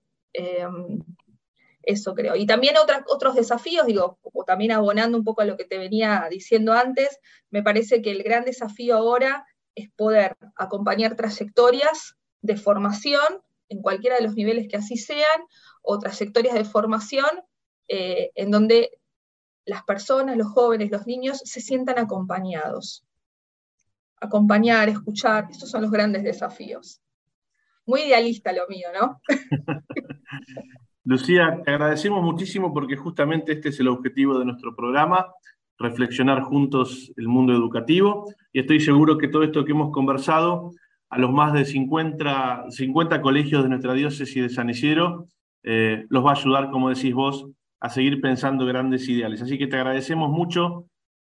eso 1.81 2.13
creo. 2.13 2.35
Y 2.35 2.45
también 2.45 2.75
otros 3.07 3.33
desafíos, 3.33 3.87
digo, 3.87 4.19
también 4.45 4.73
abonando 4.73 5.17
un 5.17 5.23
poco 5.23 5.41
a 5.41 5.45
lo 5.45 5.57
que 5.57 5.65
te 5.65 5.79
venía 5.79 6.27
diciendo 6.29 6.73
antes, 6.73 7.19
me 7.49 7.63
parece 7.63 8.03
que 8.03 8.11
el 8.11 8.21
gran 8.21 8.45
desafío 8.45 8.95
ahora 8.95 9.47
es 9.73 9.89
poder 9.95 10.37
acompañar 10.55 11.15
trayectorias 11.15 12.15
de 12.41 12.57
formación 12.57 13.41
en 13.71 13.81
cualquiera 13.81 14.17
de 14.17 14.23
los 14.23 14.35
niveles 14.35 14.67
que 14.67 14.77
así 14.77 14.97
sean, 14.97 15.41
o 15.81 15.97
trayectorias 15.97 16.53
de 16.53 16.65
formación 16.65 17.29
eh, 17.87 18.31
en 18.35 18.51
donde 18.51 18.91
las 19.65 19.83
personas, 19.83 20.37
los 20.37 20.47
jóvenes, 20.47 20.91
los 20.91 21.07
niños 21.07 21.41
se 21.45 21.61
sientan 21.61 21.97
acompañados. 21.97 23.05
Acompañar, 24.19 24.89
escuchar, 24.89 25.47
estos 25.49 25.69
son 25.69 25.83
los 25.83 25.91
grandes 25.91 26.23
desafíos. 26.23 27.01
muy 27.85 28.01
idealista 28.01 28.51
lo 28.51 28.67
mío, 28.67 28.89
¿no? 28.93 29.21
Lucía, 31.03 31.61
te 31.65 31.71
agradecemos 31.71 32.21
muchísimo 32.23 32.73
porque 32.73 32.95
justamente 32.95 33.53
este 33.53 33.69
es 33.69 33.79
el 33.79 33.87
objetivo 33.87 34.37
de 34.37 34.45
nuestro 34.45 34.75
programa, 34.75 35.27
reflexionar 35.79 36.41
juntos 36.41 37.11
el 37.15 37.27
mundo 37.27 37.53
educativo 37.53 38.31
y 38.51 38.59
estoy 38.59 38.79
seguro 38.81 39.17
que 39.17 39.29
todo 39.29 39.43
esto 39.43 39.65
que 39.65 39.71
hemos 39.71 39.91
conversado 39.91 40.71
a 41.11 41.19
los 41.19 41.31
más 41.31 41.53
de 41.53 41.65
50, 41.65 42.65
50 42.69 43.21
colegios 43.21 43.63
de 43.63 43.69
nuestra 43.69 43.93
diócesis 43.93 44.43
de 44.43 44.49
San 44.49 44.69
Isidro 44.69 45.27
eh, 45.63 46.05
los 46.09 46.25
va 46.25 46.31
a 46.31 46.35
ayudar, 46.35 46.71
como 46.71 46.89
decís 46.89 47.13
vos, 47.13 47.47
a 47.81 47.89
seguir 47.89 48.21
pensando 48.21 48.65
grandes 48.65 49.07
ideales. 49.09 49.41
Así 49.41 49.57
que 49.57 49.67
te 49.67 49.75
agradecemos 49.75 50.31
mucho 50.31 50.85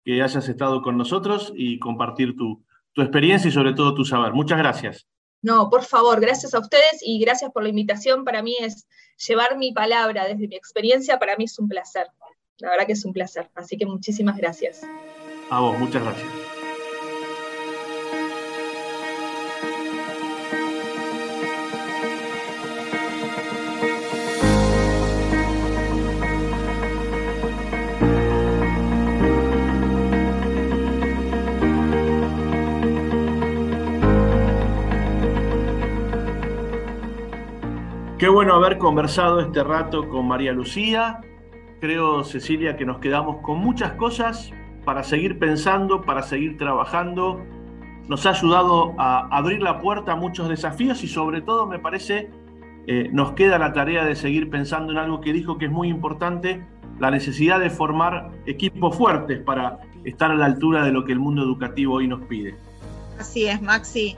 que 0.03 0.21
hayas 0.21 0.49
estado 0.49 0.81
con 0.81 0.97
nosotros 0.97 1.53
y 1.55 1.77
compartir 1.77 2.35
tu, 2.35 2.63
tu 2.93 3.01
experiencia 3.03 3.49
y 3.49 3.51
sobre 3.51 3.73
todo 3.73 3.93
tu 3.93 4.03
saber. 4.03 4.33
Muchas 4.33 4.57
gracias. 4.57 5.07
No, 5.43 5.69
por 5.69 5.83
favor, 5.83 6.19
gracias 6.19 6.55
a 6.55 6.59
ustedes 6.59 6.99
y 7.05 7.19
gracias 7.19 7.51
por 7.51 7.61
la 7.61 7.69
invitación. 7.69 8.25
Para 8.25 8.41
mí 8.41 8.55
es 8.59 8.87
llevar 9.27 9.57
mi 9.57 9.73
palabra 9.73 10.25
desde 10.25 10.47
mi 10.47 10.55
experiencia, 10.55 11.19
para 11.19 11.37
mí 11.37 11.43
es 11.43 11.59
un 11.59 11.67
placer. 11.67 12.07
La 12.57 12.71
verdad 12.71 12.87
que 12.87 12.93
es 12.93 13.05
un 13.05 13.13
placer. 13.13 13.47
Así 13.53 13.77
que 13.77 13.85
muchísimas 13.85 14.37
gracias. 14.37 14.81
A 15.51 15.59
vos, 15.59 15.77
muchas 15.77 16.01
gracias. 16.01 16.46
Qué 38.27 38.31
bueno 38.31 38.55
haber 38.55 38.77
conversado 38.77 39.39
este 39.39 39.63
rato 39.63 40.09
con 40.09 40.27
María 40.27 40.51
Lucía. 40.51 41.21
Creo, 41.79 42.25
Cecilia, 42.25 42.75
que 42.75 42.83
nos 42.83 42.99
quedamos 42.99 43.37
con 43.37 43.59
muchas 43.59 43.93
cosas 43.93 44.51
para 44.83 45.01
seguir 45.05 45.39
pensando, 45.39 46.01
para 46.01 46.21
seguir 46.23 46.57
trabajando. 46.57 47.41
Nos 48.09 48.25
ha 48.25 48.31
ayudado 48.31 48.93
a 48.97 49.29
abrir 49.31 49.61
la 49.61 49.79
puerta 49.79 50.11
a 50.11 50.15
muchos 50.17 50.49
desafíos 50.49 51.05
y 51.05 51.07
sobre 51.07 51.39
todo, 51.39 51.67
me 51.67 51.79
parece, 51.79 52.29
eh, 52.87 53.07
nos 53.13 53.31
queda 53.31 53.57
la 53.59 53.71
tarea 53.71 54.03
de 54.03 54.13
seguir 54.13 54.49
pensando 54.49 54.91
en 54.91 54.97
algo 54.97 55.21
que 55.21 55.31
dijo 55.31 55.57
que 55.57 55.67
es 55.67 55.71
muy 55.71 55.87
importante, 55.87 56.67
la 56.99 57.09
necesidad 57.11 57.61
de 57.61 57.69
formar 57.69 58.31
equipos 58.45 58.97
fuertes 58.97 59.39
para 59.39 59.79
estar 60.03 60.31
a 60.31 60.35
la 60.35 60.47
altura 60.47 60.83
de 60.83 60.91
lo 60.91 61.05
que 61.05 61.13
el 61.13 61.19
mundo 61.19 61.43
educativo 61.43 61.93
hoy 61.93 62.09
nos 62.09 62.25
pide. 62.25 62.57
Así 63.17 63.47
es, 63.47 63.61
Maxi. 63.61 64.17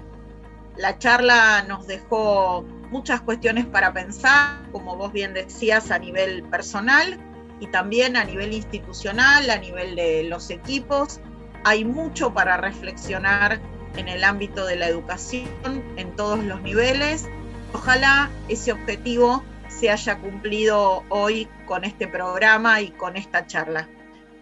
La 0.78 0.98
charla 0.98 1.64
nos 1.68 1.86
dejó 1.86 2.66
muchas 2.90 3.22
cuestiones 3.22 3.66
para 3.66 3.94
pensar, 3.94 4.62
como 4.72 4.96
vos 4.96 5.12
bien 5.12 5.34
decías, 5.34 5.92
a 5.92 6.00
nivel 6.00 6.44
personal 6.44 7.20
y 7.60 7.68
también 7.68 8.16
a 8.18 8.24
nivel 8.24 8.54
institucional, 8.54 9.50
a 9.50 9.58
nivel 9.58 9.96
de 9.96 10.24
los 10.24 10.50
equipos. 10.50 11.20
Hay 11.64 11.86
mucho 11.86 12.34
para 12.34 12.58
reflexionar 12.58 13.60
en 13.96 14.08
el 14.08 14.24
ámbito 14.24 14.66
de 14.66 14.76
la 14.76 14.88
educación 14.88 15.84
en 15.98 16.16
todos 16.16 16.44
los 16.44 16.62
niveles. 16.62 17.28
Ojalá 17.74 18.30
ese 18.48 18.72
objetivo 18.72 19.44
se 19.68 19.90
haya 19.90 20.18
cumplido 20.18 21.04
hoy 21.10 21.48
con 21.66 21.84
este 21.84 22.08
programa 22.08 22.82
y 22.82 22.92
con 22.92 23.16
esta 23.16 23.46
charla. 23.46 23.88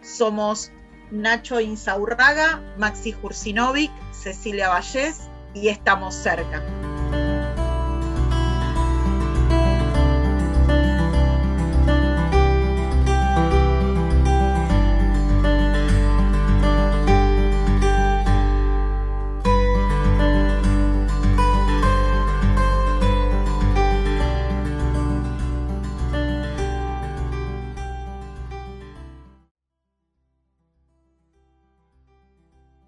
Somos 0.02 0.72
Nacho 1.12 1.60
Insaurraga, 1.60 2.62
Maxi 2.78 3.12
Jursinovic, 3.12 3.92
Cecilia 4.12 4.70
Vallés 4.70 5.30
y 5.54 5.70
estamos 5.70 6.16
cerca. 6.16 6.77